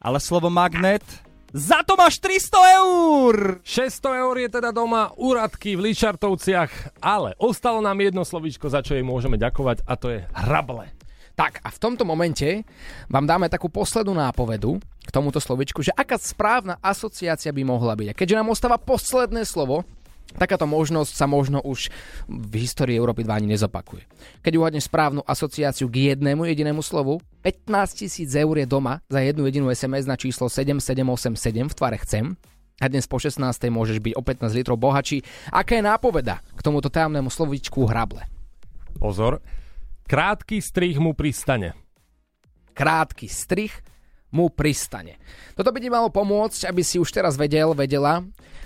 Ale 0.02 0.18
slovo 0.22 0.54
magnet? 0.54 1.04
Za 1.52 1.84
to 1.84 2.00
máš 2.00 2.16
300 2.24 2.80
eur! 2.80 3.36
600 3.60 4.24
eur 4.24 4.36
je 4.40 4.50
teda 4.50 4.72
doma 4.72 5.12
u 5.20 5.36
Radky 5.36 5.76
v 5.76 5.92
Ličartovciach, 5.92 7.04
ale 7.04 7.36
ostalo 7.36 7.84
nám 7.84 8.00
jedno 8.00 8.24
slovíčko, 8.24 8.72
za 8.72 8.80
čo 8.80 8.96
jej 8.96 9.04
môžeme 9.04 9.36
ďakovať 9.36 9.84
a 9.84 9.94
to 10.00 10.08
je 10.16 10.20
hrable. 10.32 10.88
Tak 11.36 11.64
a 11.64 11.70
v 11.72 11.82
tomto 11.82 12.04
momente 12.04 12.68
vám 13.08 13.26
dáme 13.26 13.48
takú 13.48 13.72
poslednú 13.72 14.14
nápovedu 14.14 14.78
k 15.02 15.10
tomuto 15.10 15.40
slovičku, 15.42 15.82
že 15.82 15.96
aká 15.96 16.20
správna 16.20 16.78
asociácia 16.84 17.50
by 17.50 17.64
mohla 17.66 17.96
byť. 17.98 18.08
A 18.12 18.18
keďže 18.18 18.38
nám 18.38 18.52
ostáva 18.54 18.78
posledné 18.78 19.48
slovo, 19.48 19.88
Takáto 20.32 20.64
možnosť 20.64 21.12
sa 21.12 21.28
možno 21.28 21.60
už 21.60 21.92
v 22.32 22.64
histórii 22.64 22.96
Európy 22.96 23.28
2 23.28 23.36
ani 23.36 23.52
nezopakuje. 23.52 24.08
Keď 24.40 24.54
uhadneš 24.56 24.88
správnu 24.88 25.20
asociáciu 25.28 25.92
k 25.92 26.16
jednému 26.16 26.48
jedinému 26.48 26.80
slovu, 26.80 27.20
15 27.44 28.00
tisíc 28.00 28.32
eur 28.32 28.56
je 28.56 28.64
doma 28.64 29.04
za 29.12 29.20
jednu 29.20 29.44
jedinú 29.44 29.68
SMS 29.68 30.08
na 30.08 30.16
číslo 30.16 30.48
7787 30.48 31.68
v 31.68 31.74
tvare 31.76 31.98
chcem 32.08 32.26
a 32.82 32.86
dnes 32.90 33.06
po 33.06 33.20
16. 33.20 33.44
môžeš 33.70 34.00
byť 34.00 34.14
o 34.16 34.22
15 34.24 34.58
litrov 34.58 34.80
bohačí. 34.80 35.22
Aká 35.52 35.78
je 35.78 35.84
nápoveda 35.84 36.40
k 36.56 36.60
tomuto 36.64 36.88
tajomnému 36.88 37.28
slovičku 37.28 37.84
hrable? 37.86 38.24
Pozor, 38.98 39.44
krátky 40.12 40.60
strih 40.60 41.00
mu 41.00 41.16
pristane. 41.16 41.72
Krátky 42.76 43.32
strih 43.32 43.72
mu 44.28 44.52
pristane. 44.52 45.16
Toto 45.56 45.72
by 45.72 45.80
ti 45.80 45.88
malo 45.88 46.12
pomôcť, 46.12 46.68
aby 46.68 46.84
si 46.84 47.00
už 47.00 47.16
teraz 47.16 47.40
vedel, 47.40 47.72
vedela, 47.72 48.20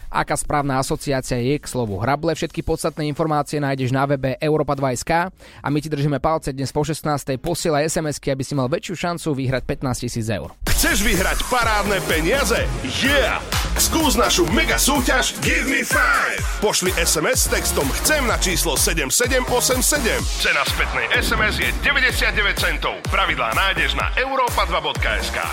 aká 0.10 0.34
správna 0.34 0.82
asociácia 0.82 1.38
je 1.38 1.62
k 1.62 1.70
slovu 1.70 2.02
hrable. 2.02 2.34
Všetky 2.34 2.66
podstatné 2.66 3.06
informácie 3.06 3.62
nájdeš 3.62 3.94
na 3.94 4.10
webe 4.10 4.34
europa2.sk 4.42 5.30
a 5.62 5.68
my 5.70 5.78
ti 5.78 5.86
držíme 5.86 6.18
palce 6.18 6.50
dnes 6.50 6.74
po 6.74 6.82
16. 6.82 7.38
Posielaj 7.38 7.94
SMS-ky, 7.94 8.34
aby 8.34 8.42
si 8.42 8.58
mal 8.58 8.66
väčšiu 8.66 8.98
šancu 8.98 9.38
vyhrať 9.38 9.70
15 9.70 10.02
tisíc 10.02 10.26
eur. 10.26 10.50
Chceš 10.66 11.06
vyhrať 11.06 11.46
parádne 11.46 12.02
peniaze? 12.10 12.66
Yeah! 13.06 13.38
Skús 13.78 14.18
našu 14.18 14.50
mega 14.50 14.82
súťaž 14.82 15.38
Give 15.46 15.70
me 15.70 15.86
5! 15.86 16.45
Pošli 16.66 16.98
SMS 16.98 17.46
s 17.46 17.48
textom 17.54 17.86
Chcem 17.94 18.26
na 18.26 18.42
číslo 18.42 18.74
7787. 18.74 20.18
Cena 20.42 20.66
spätnej 20.66 21.06
SMS 21.14 21.62
je 21.62 21.70
99 21.86 22.58
centov. 22.58 22.98
Pravidlá 23.06 23.54
nájdeš 23.54 23.94
na 23.94 24.10
europa2.sk. 24.18 25.46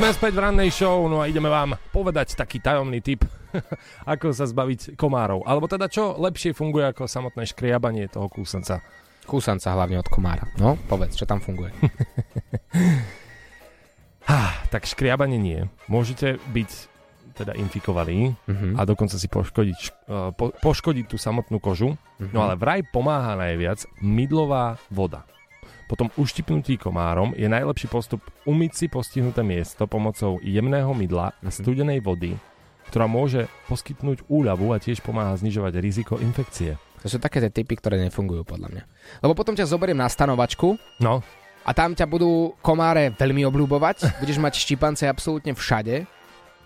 Sme 0.00 0.08
späť 0.08 0.32
v 0.32 0.40
rannej 0.40 0.72
show, 0.72 1.04
no 1.04 1.20
a 1.20 1.28
ideme 1.28 1.52
vám 1.52 1.76
povedať 1.92 2.32
taký 2.32 2.64
tajomný 2.64 3.04
tip, 3.04 3.28
ako 4.16 4.32
sa 4.32 4.48
zbaviť 4.48 4.96
komárov. 4.96 5.44
Alebo 5.44 5.68
teda 5.68 5.84
čo 5.92 6.16
lepšie 6.16 6.56
funguje 6.56 6.88
ako 6.88 7.04
samotné 7.04 7.44
škriabanie 7.44 8.08
toho 8.08 8.32
kúsanca. 8.32 8.80
Kúsanca 9.28 9.76
hlavne 9.76 10.00
od 10.00 10.08
komára. 10.08 10.48
No, 10.56 10.80
povedz, 10.88 11.20
čo 11.20 11.28
tam 11.28 11.44
funguje. 11.44 11.76
Ah, 14.24 14.56
tak 14.72 14.88
škriabanie 14.88 15.36
nie. 15.36 15.68
Môžete 15.84 16.40
byť 16.48 16.93
teda 17.34 17.52
infikovaní 17.52 18.32
Mhm. 18.46 18.78
a 18.78 18.82
dokonca 18.82 19.14
si 19.14 19.26
poškodiť, 19.26 19.76
šk- 19.76 19.98
eh, 20.00 20.30
po, 20.32 20.54
poškodiť 20.54 21.04
tú 21.06 21.16
samotnú 21.16 21.58
kožu. 21.58 21.98
Mhm. 22.18 22.30
No 22.30 22.40
ale 22.40 22.54
vraj 22.54 22.80
pomáha 22.84 23.34
najviac 23.34 23.82
mydlová 23.98 24.78
voda. 24.88 25.26
Po 25.84 25.94
tom 25.94 26.08
uštipnutí 26.14 26.80
komárom 26.80 27.34
je 27.34 27.44
najlepší 27.44 27.86
postup 27.86 28.24
umyť 28.44 28.72
si 28.72 28.86
postihnuté 28.88 29.42
miesto 29.42 29.84
pomocou 29.84 30.40
jemného 30.40 30.88
mydla 30.90 31.36
a 31.36 31.48
studenej 31.50 32.00
vody, 32.00 32.32
ktorá 32.88 33.04
môže 33.04 33.44
poskytnúť 33.68 34.24
úľavu 34.24 34.72
a 34.72 34.80
tiež 34.80 35.02
pomáha 35.02 35.36
znižovať 35.36 35.72
riziko 35.76 36.16
infekcie. 36.16 36.80
To 37.04 37.12
sú 37.12 37.20
také 37.20 37.36
tie 37.38 37.52
typy, 37.52 37.76
ktoré 37.76 38.00
nefungujú 38.00 38.48
podľa 38.48 38.72
mňa. 38.72 38.82
Lebo 39.20 39.36
potom 39.36 39.52
ťa 39.52 39.68
zoberiem 39.68 40.00
na 40.00 40.08
stanovačku 40.08 40.80
No, 41.04 41.20
a 41.64 41.70
tam 41.72 41.92
ťa 41.92 42.08
budú 42.08 42.56
komáre 42.60 43.12
veľmi 43.12 43.44
obľúbovať, 43.44 44.24
budeš 44.24 44.40
mať 44.40 44.56
štipance 44.56 45.04
absolútne 45.04 45.52
všade 45.52 46.08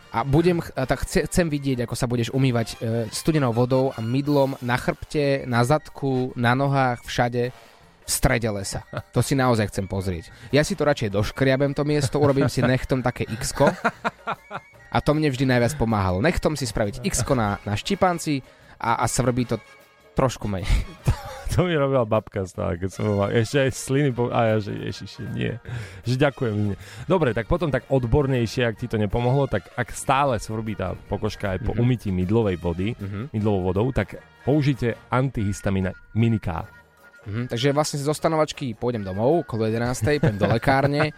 a 0.08 0.24
budem, 0.24 0.64
tak 0.74 1.04
chce, 1.04 1.28
chcem 1.28 1.46
vidieť, 1.52 1.84
ako 1.84 1.94
sa 1.94 2.08
budeš 2.08 2.32
umývať 2.32 2.68
e, 2.68 2.76
studenou 3.12 3.52
vodou 3.52 3.92
a 3.92 4.00
mydlom 4.00 4.56
na 4.64 4.80
chrbte, 4.80 5.44
na 5.44 5.60
zadku, 5.64 6.32
na 6.32 6.56
nohách, 6.56 7.04
všade 7.04 7.52
v 8.08 8.10
strede 8.10 8.48
lesa. 8.48 8.88
To 9.12 9.20
si 9.20 9.36
naozaj 9.36 9.68
chcem 9.68 9.84
pozrieť. 9.84 10.32
Ja 10.48 10.64
si 10.64 10.72
to 10.72 10.88
radšej 10.88 11.12
doškriabem 11.12 11.76
to 11.76 11.84
miesto, 11.84 12.16
urobím 12.16 12.48
si 12.48 12.64
nechtom 12.64 13.04
také 13.04 13.28
x 13.28 13.52
a 14.88 14.98
to 15.04 15.12
mne 15.12 15.28
vždy 15.28 15.44
najviac 15.44 15.76
pomáhalo. 15.76 16.24
Nechtom 16.24 16.56
si 16.56 16.64
spraviť 16.64 17.04
x 17.04 17.28
na, 17.36 17.60
na 17.68 17.76
štipanci 17.76 18.40
a, 18.80 19.04
a 19.04 19.04
svrbí 19.04 19.44
to 19.44 19.60
trošku 20.16 20.48
menej. 20.48 20.72
to 21.52 21.64
mi 21.64 21.72
robila 21.72 22.04
babka 22.04 22.44
stále, 22.44 22.76
keď 22.76 22.90
som 22.90 23.04
mal. 23.10 23.28
Ešte 23.28 23.58
aj 23.60 23.70
sliny, 23.70 24.10
po... 24.10 24.28
a 24.28 24.40
ja, 24.44 24.56
že 24.58 24.72
ježiši, 24.72 25.22
nie. 25.32 25.52
Že 26.02 26.14
ďakujem. 26.20 26.54
Nie. 26.66 26.76
Dobre, 27.04 27.32
tak 27.32 27.46
potom 27.46 27.68
tak 27.68 27.88
odbornejšie, 27.88 28.62
ak 28.62 28.76
ti 28.76 28.86
to 28.86 28.96
nepomohlo, 28.96 29.44
tak 29.44 29.66
ak 29.72 29.88
stále 29.90 30.36
svrbí 30.36 30.72
tá 30.72 30.92
pokožka 31.08 31.54
aj 31.54 31.62
po 31.62 31.72
Mhm. 31.72 31.80
umytí 31.80 32.08
mydlovej 32.08 32.56
vody, 32.56 32.88
Mhm. 32.94 33.32
mydlovou 33.32 33.62
vodou, 33.66 33.86
tak 33.90 34.16
použite 34.42 34.94
antihistamina 35.08 35.90
miniká. 36.12 36.77
Mhm, 37.26 37.50
takže 37.50 37.74
vlastne 37.74 37.98
zo 37.98 38.14
stanovačky 38.14 38.72
pôjdem 38.78 39.02
domov 39.02 39.42
okolo 39.44 39.66
11. 39.66 40.22
pôjdem 40.22 40.38
do 40.38 40.48
lekárne, 40.48 41.10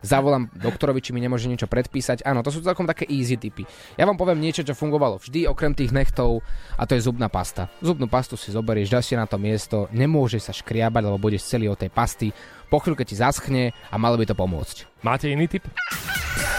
zavolám 0.00 0.48
doktorovi, 0.54 1.02
či 1.02 1.10
mi 1.12 1.20
nemôže 1.20 1.50
niečo 1.50 1.66
predpísať. 1.66 2.22
Áno, 2.22 2.40
to 2.46 2.54
sú 2.54 2.62
celkom 2.62 2.86
také 2.86 3.04
easy 3.10 3.36
typy. 3.36 3.66
Ja 3.98 4.06
vám 4.06 4.16
poviem 4.16 4.38
niečo, 4.38 4.64
čo 4.64 4.78
fungovalo 4.78 5.18
vždy, 5.18 5.50
okrem 5.50 5.74
tých 5.74 5.92
nechtov, 5.92 6.40
a 6.78 6.86
to 6.86 6.94
je 6.94 7.04
zubná 7.04 7.26
pasta. 7.28 7.68
Zubnú 7.82 8.06
pastu 8.08 8.38
si 8.38 8.54
zoberieš, 8.54 8.92
dáš 8.92 9.12
si 9.12 9.14
na 9.18 9.26
to 9.26 9.36
miesto, 9.36 9.90
nemôže 9.90 10.38
sa 10.40 10.54
škriabať, 10.54 11.02
lebo 11.04 11.20
budeš 11.20 11.44
celý 11.44 11.68
od 11.68 11.76
tej 11.76 11.90
pasty. 11.92 12.30
Po 12.68 12.80
chvíľke 12.80 13.04
ti 13.04 13.16
zaschne 13.16 13.72
a 13.88 13.96
malo 13.96 14.20
by 14.20 14.28
to 14.28 14.36
pomôcť. 14.36 15.04
Máte 15.04 15.28
iný 15.28 15.48
tip? 15.48 15.64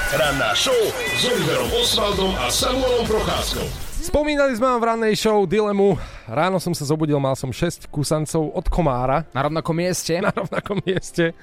Ranná 0.10 0.58
show 0.58 0.74
s 1.18 1.22
Oliverom 1.22 1.70
Osvaldom 1.82 2.34
a 2.42 2.50
Samuelom 2.50 3.06
Procházkou. 3.06 3.89
Spomínali 4.00 4.56
sme 4.56 4.72
vám 4.72 4.80
v 4.80 4.88
rannej 4.96 5.16
show 5.20 5.44
dilemu. 5.44 6.00
Ráno 6.24 6.56
som 6.64 6.72
sa 6.72 6.88
zobudil, 6.88 7.20
mal 7.20 7.36
som 7.36 7.52
6 7.52 7.92
kusancov 7.92 8.48
od 8.56 8.66
komára. 8.72 9.28
Na 9.36 9.44
rovnakom 9.44 9.76
mieste? 9.76 10.16
Na 10.24 10.32
rovnakom 10.32 10.80
mieste. 10.88 11.36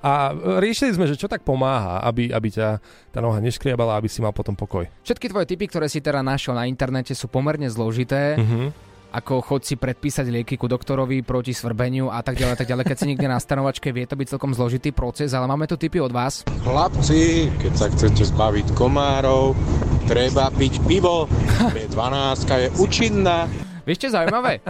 A 0.00 0.32
e, 0.32 0.56
riešili 0.64 0.96
sme, 0.96 1.04
že 1.04 1.20
čo 1.20 1.28
tak 1.28 1.44
pomáha, 1.44 2.00
aby, 2.08 2.32
aby 2.32 2.48
ťa 2.48 2.80
tá 3.12 3.20
noha 3.20 3.36
neškriabala, 3.44 4.00
aby 4.00 4.08
si 4.08 4.24
mal 4.24 4.32
potom 4.32 4.56
pokoj. 4.56 4.88
Všetky 5.04 5.28
tvoje 5.28 5.52
typy, 5.52 5.68
ktoré 5.68 5.84
si 5.92 6.00
teda 6.00 6.24
našiel 6.24 6.56
na 6.56 6.64
internete, 6.64 7.12
sú 7.12 7.28
pomerne 7.28 7.68
zložité. 7.68 8.40
Mhm. 8.40 8.87
Ako 9.08 9.40
chod 9.40 9.64
si 9.64 9.80
predpísať 9.80 10.28
lieky 10.28 10.60
ku 10.60 10.68
doktorovi 10.68 11.24
proti 11.24 11.56
svrbeniu 11.56 12.12
a 12.12 12.20
tak 12.20 12.36
ďalej, 12.36 12.56
tak 12.60 12.68
ďalej. 12.68 12.84
Keď 12.84 12.96
si 12.96 13.08
niekde 13.08 13.28
na 13.28 13.40
stanovačke, 13.40 13.88
vie 13.88 14.04
to 14.04 14.18
byť 14.20 14.36
celkom 14.36 14.52
zložitý 14.52 14.92
proces, 14.92 15.32
ale 15.32 15.48
máme 15.48 15.64
tu 15.64 15.80
tipy 15.80 15.96
od 16.00 16.12
vás. 16.12 16.44
Chlapci, 16.60 17.48
keď 17.56 17.72
sa 17.72 17.86
chcete 17.88 18.28
zbaviť 18.28 18.76
komárov, 18.76 19.56
treba 20.04 20.52
piť 20.52 20.84
pivo. 20.84 21.24
B12 21.72 22.44
je 22.44 22.68
účinná. 22.76 23.48
Vieš 23.88 24.04
čo 24.04 24.06
je 24.12 24.16
zaujímavé? 24.20 24.60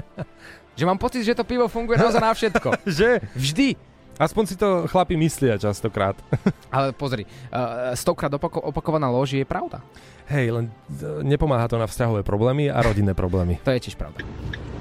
že 0.79 0.87
mám 0.87 0.99
pocit, 1.03 1.27
že 1.27 1.35
to 1.35 1.43
pivo 1.43 1.67
funguje 1.67 1.99
naozaj 1.99 2.23
na 2.23 2.31
všetko. 2.31 2.69
že? 2.99 3.19
Vždy. 3.35 3.88
Aspoň 4.19 4.45
si 4.45 4.55
to 4.55 4.85
chlapi 4.85 5.15
myslia 5.15 5.57
častokrát. 5.57 6.19
Ale 6.75 6.91
pozri, 6.91 7.23
uh, 7.23 7.95
stokrát 7.95 8.29
opako- 8.29 8.61
opakovaná 8.61 9.07
lož 9.07 9.33
je 9.33 9.47
pravda. 9.47 9.79
Hej, 10.27 10.53
len 10.53 10.65
e, 10.93 11.25
nepomáha 11.25 11.65
to 11.65 11.75
na 11.75 11.87
vzťahové 11.87 12.21
problémy 12.21 12.69
a 12.69 12.85
rodinné 12.85 13.17
problémy. 13.17 13.57
To 13.65 13.73
je 13.73 13.81
tiež 13.81 13.97
pravda. 13.97 14.21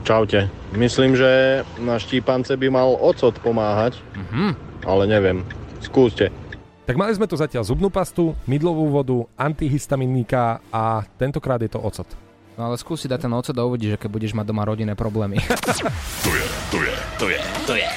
Čaute. 0.03 0.51
Myslím, 0.73 1.15
že 1.15 1.29
na 1.79 1.95
štípance 1.95 2.51
by 2.51 2.67
mal 2.67 2.91
ocot 2.93 3.31
pomáhať, 3.37 3.95
Mhm. 4.11 4.59
ale 4.83 5.03
neviem. 5.05 5.47
Skúste. 5.79 6.35
Tak 6.83 6.95
mali 6.95 7.13
sme 7.13 7.27
tu 7.27 7.35
zatiaľ 7.35 7.63
zubnú 7.63 7.87
pastu, 7.87 8.35
mydlovú 8.43 8.89
vodu, 8.89 9.23
antihistaminika 9.37 10.59
a 10.67 10.83
tentokrát 11.15 11.59
je 11.59 11.69
to 11.69 11.79
ocot. 11.79 12.07
No 12.55 12.67
ale 12.67 12.75
skúsi 12.75 13.05
dať 13.05 13.23
ten 13.23 13.31
ocet 13.31 13.53
a 13.53 13.63
uvidíš, 13.63 13.95
že 13.95 14.01
keď 14.01 14.09
budeš 14.09 14.33
mať 14.33 14.45
doma 14.45 14.65
rodinné 14.65 14.95
problémy. 14.95 15.39
To 16.25 16.31
je, 16.33 16.43
to 16.67 16.77
je, 16.81 16.93
to 17.15 17.25
je, 17.29 17.39
to 17.63 17.73
je. 17.73 17.87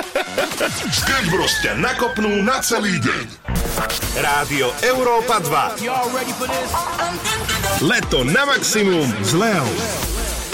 Sketch 0.30 1.28
Bros 1.34 1.58
ťa 1.58 1.74
nakopnú 1.74 2.46
na 2.46 2.62
celý 2.62 3.02
deň. 3.02 3.26
Rádio 4.22 4.70
Európa 4.86 5.42
2. 5.42 5.82
Leto 7.82 8.22
na 8.28 8.46
maximum 8.46 9.10
s 9.26 9.34
Leou. 9.34 9.66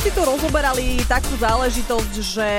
Si 0.01 0.09
tu 0.15 0.23
rozoberali 0.25 1.03
takú 1.05 1.35
záležitosť, 1.37 2.13
že 2.25 2.51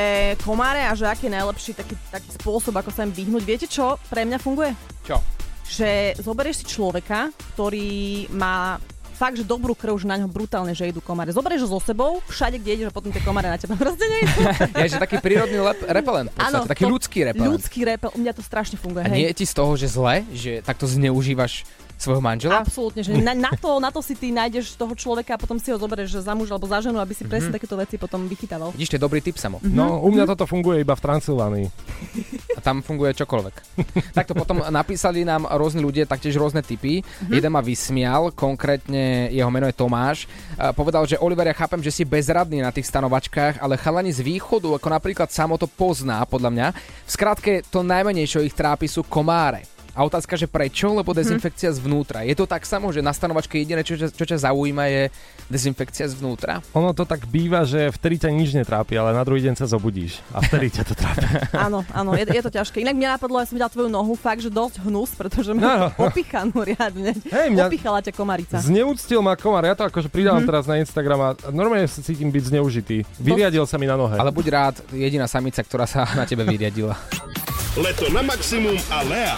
komáre 0.46 0.86
a 0.86 0.94
že 0.94 1.10
aký 1.10 1.32
je 1.32 1.38
najlepší 1.40 1.72
taký, 1.74 1.96
taký 2.14 2.30
spôsob, 2.38 2.76
ako 2.78 2.94
sa 2.94 3.08
im 3.08 3.16
vyhnúť. 3.16 3.44
Viete 3.48 3.66
čo 3.66 3.98
pre 4.12 4.22
mňa 4.22 4.38
funguje? 4.38 4.76
Čo? 5.02 5.18
Že 5.66 6.22
zoberieš 6.22 6.62
si 6.62 6.66
človeka, 6.70 7.34
ktorý 7.56 8.28
má 8.36 8.78
fakt, 9.18 9.34
že 9.34 9.44
dobrú 9.44 9.74
krv, 9.74 9.98
že 9.98 10.06
na 10.06 10.16
ňo 10.16 10.28
brutálne, 10.28 10.72
že 10.72 10.86
idú 10.86 11.00
komáre. 11.00 11.30
Zoberieš 11.30 11.66
ho 11.66 11.70
so 11.72 11.82
sebou, 11.82 12.22
všade, 12.24 12.56
kde 12.56 12.72
ideš 12.76 12.88
a 12.88 12.94
potom 12.94 13.10
tie 13.10 13.20
komáre 13.20 13.48
na 13.48 13.58
teba 13.58 13.74
proste 13.80 14.06
nejdú. 14.06 14.40
ja, 14.72 14.86
že 14.86 14.98
taký 14.98 15.18
prírodný 15.18 15.58
lep- 15.60 15.82
repelent. 15.84 16.30
podstate, 16.30 16.70
taký 16.70 16.84
to- 16.84 16.92
ľudský 16.92 17.20
repelent. 17.24 17.52
Ľudský 17.52 17.80
repel, 17.84 18.10
u 18.12 18.20
mňa 18.20 18.32
to 18.32 18.42
strašne 18.42 18.76
funguje. 18.76 19.02
A 19.02 19.10
hej. 19.10 19.18
nie 19.18 19.28
je 19.28 19.36
ti 19.36 19.46
z 19.46 19.54
toho, 19.54 19.74
že 19.74 19.88
zle, 19.88 20.22
že 20.32 20.62
takto 20.62 20.86
zneužívaš 20.86 21.66
svojho 21.98 22.22
manžela? 22.22 22.62
Absolútne, 22.62 23.02
že 23.02 23.10
na, 23.12 23.34
na, 23.34 23.50
to, 23.52 23.82
na 23.82 23.90
to 23.90 24.00
si 24.00 24.14
ty 24.14 24.30
nájdeš 24.30 24.78
toho 24.78 24.94
človeka 24.94 25.34
a 25.34 25.40
potom 25.40 25.58
si 25.58 25.74
ho 25.74 25.76
zoberieš 25.76 26.14
že 26.14 26.22
za 26.22 26.32
muža 26.32 26.54
alebo 26.54 26.66
za 26.66 26.78
ženu, 26.80 27.02
aby 27.02 27.10
si 27.12 27.26
presne 27.26 27.50
Mhm. 27.50 27.56
takéto 27.58 27.74
veci 27.74 27.96
potom 27.96 28.22
vychytával. 28.24 28.70
Vidíš, 28.70 28.94
to 28.94 28.96
je 28.96 29.04
dobrý 29.04 29.18
tip, 29.18 29.34
Samo. 29.36 29.58
No, 29.64 29.98
u 29.98 30.08
mňa 30.08 30.30
toto 30.30 30.46
funguje 30.46 30.78
iba 30.80 30.94
v 30.94 31.02
Transylvánii. 31.02 31.68
Tam 32.68 32.84
funguje 32.84 33.16
čokoľvek. 33.16 33.56
Takto 34.18 34.36
potom 34.36 34.60
napísali 34.68 35.24
nám 35.24 35.48
rôzni 35.48 35.80
ľudia 35.80 36.04
taktiež 36.04 36.36
rôzne 36.36 36.60
typy. 36.60 37.00
Mhm. 37.00 37.32
Jeden 37.32 37.52
ma 37.56 37.64
vysmial, 37.64 38.36
konkrétne 38.36 39.32
jeho 39.32 39.48
meno 39.48 39.72
je 39.72 39.80
Tomáš. 39.80 40.28
Povedal, 40.76 41.08
že 41.08 41.16
Oliver, 41.24 41.48
ja 41.48 41.56
chápem, 41.56 41.80
že 41.80 41.96
si 41.96 42.04
bezradný 42.04 42.60
na 42.60 42.76
tých 42.76 42.92
stanovačkách, 42.92 43.64
ale 43.64 43.80
chalani 43.80 44.12
z 44.12 44.20
východu, 44.20 44.76
ako 44.76 44.88
napríklad 44.92 45.32
Samo 45.32 45.56
to 45.56 45.72
pozná, 45.72 46.28
podľa 46.28 46.52
mňa. 46.52 46.68
V 47.08 47.12
skratke, 47.16 47.64
to 47.72 47.88
najmenej, 47.88 48.28
čo 48.28 48.44
ich 48.44 48.52
trápi, 48.52 48.92
sú 48.92 49.08
komáre. 49.08 49.77
A 49.98 50.06
otázka, 50.06 50.38
že 50.38 50.46
prečo? 50.46 50.88
Lebo 50.88 51.10
dezinfekcia 51.10 51.74
zvnútra. 51.74 52.22
Je 52.22 52.32
to 52.32 52.46
tak 52.46 52.62
samo, 52.62 52.88
že 52.88 53.02
na 53.02 53.10
stanovačke 53.10 53.58
jediné, 53.58 53.82
čo, 53.82 53.98
čo 53.98 54.24
ťa 54.24 54.38
zaujíma, 54.44 54.86
je 54.86 55.02
dezinfekcia 55.48 56.06
zvnútra? 56.08 56.62
Ono 56.72 56.92
to 56.92 57.02
tak 57.02 57.26
býva, 57.26 57.64
že 57.64 57.90
vtedy 57.90 58.20
ťa 58.20 58.30
nič 58.30 58.54
netrápi, 58.54 58.94
ale 58.94 59.10
na 59.10 59.24
druhý 59.24 59.42
deň 59.42 59.56
sa 59.56 59.66
zobudíš 59.66 60.22
a 60.30 60.40
vtedy 60.40 60.70
ťa 60.70 60.84
to 60.84 60.94
trápi. 60.94 61.26
Áno, 61.68 61.82
áno, 61.92 62.14
je, 62.14 62.24
je 62.24 62.40
to 62.40 62.52
ťažké. 62.52 62.78
Inak 62.80 62.94
mňa 62.94 63.10
napadlo, 63.18 63.38
ja 63.38 63.46
som 63.46 63.56
videla 63.56 63.68
tvoju 63.68 63.90
nohu, 63.90 64.14
fakt, 64.14 64.40
že 64.40 64.50
dosť 64.50 64.86
hnus, 64.86 65.10
pretože 65.12 65.50
No. 65.50 65.58
máš 65.58 65.80
opichanú 66.08 66.62
riadne. 66.62 67.18
Hej, 67.18 67.48
mňa- 67.50 67.68
Opichala 67.68 68.00
ťa 68.00 68.14
komarica. 68.14 68.56
Zneúctil 68.60 69.18
ma 69.20 69.34
komár, 69.34 69.64
ja 69.64 69.74
to 69.74 69.82
akože 69.84 70.08
pridávam 70.08 70.40
Mhm. 70.40 70.48
teraz 70.48 70.64
na 70.64 70.78
Instagram 70.78 71.20
a 71.20 71.50
normálne 71.50 71.88
sa 71.88 72.00
cítim 72.00 72.30
byť 72.30 72.44
zneužitý. 72.48 73.02
Vyriadil 73.18 73.66
sa 73.66 73.76
mi 73.76 73.84
na 73.84 73.96
nohe. 73.96 74.14
Ale 74.14 74.30
buď 74.30 74.46
rád, 74.48 74.76
jediná 74.92 75.26
samica, 75.26 75.60
ktorá 75.60 75.84
sa 75.84 76.06
na 76.14 76.24
tebe 76.24 76.44
vyriadila. 76.44 76.94
Leto 77.78 78.10
na 78.10 78.24
maximum 78.24 78.74
a 78.90 79.04
Lea. 79.04 79.38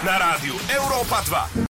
Na 0.00 0.16
rádiu 0.16 0.56
Európa 0.72 1.20
2. 1.20 1.60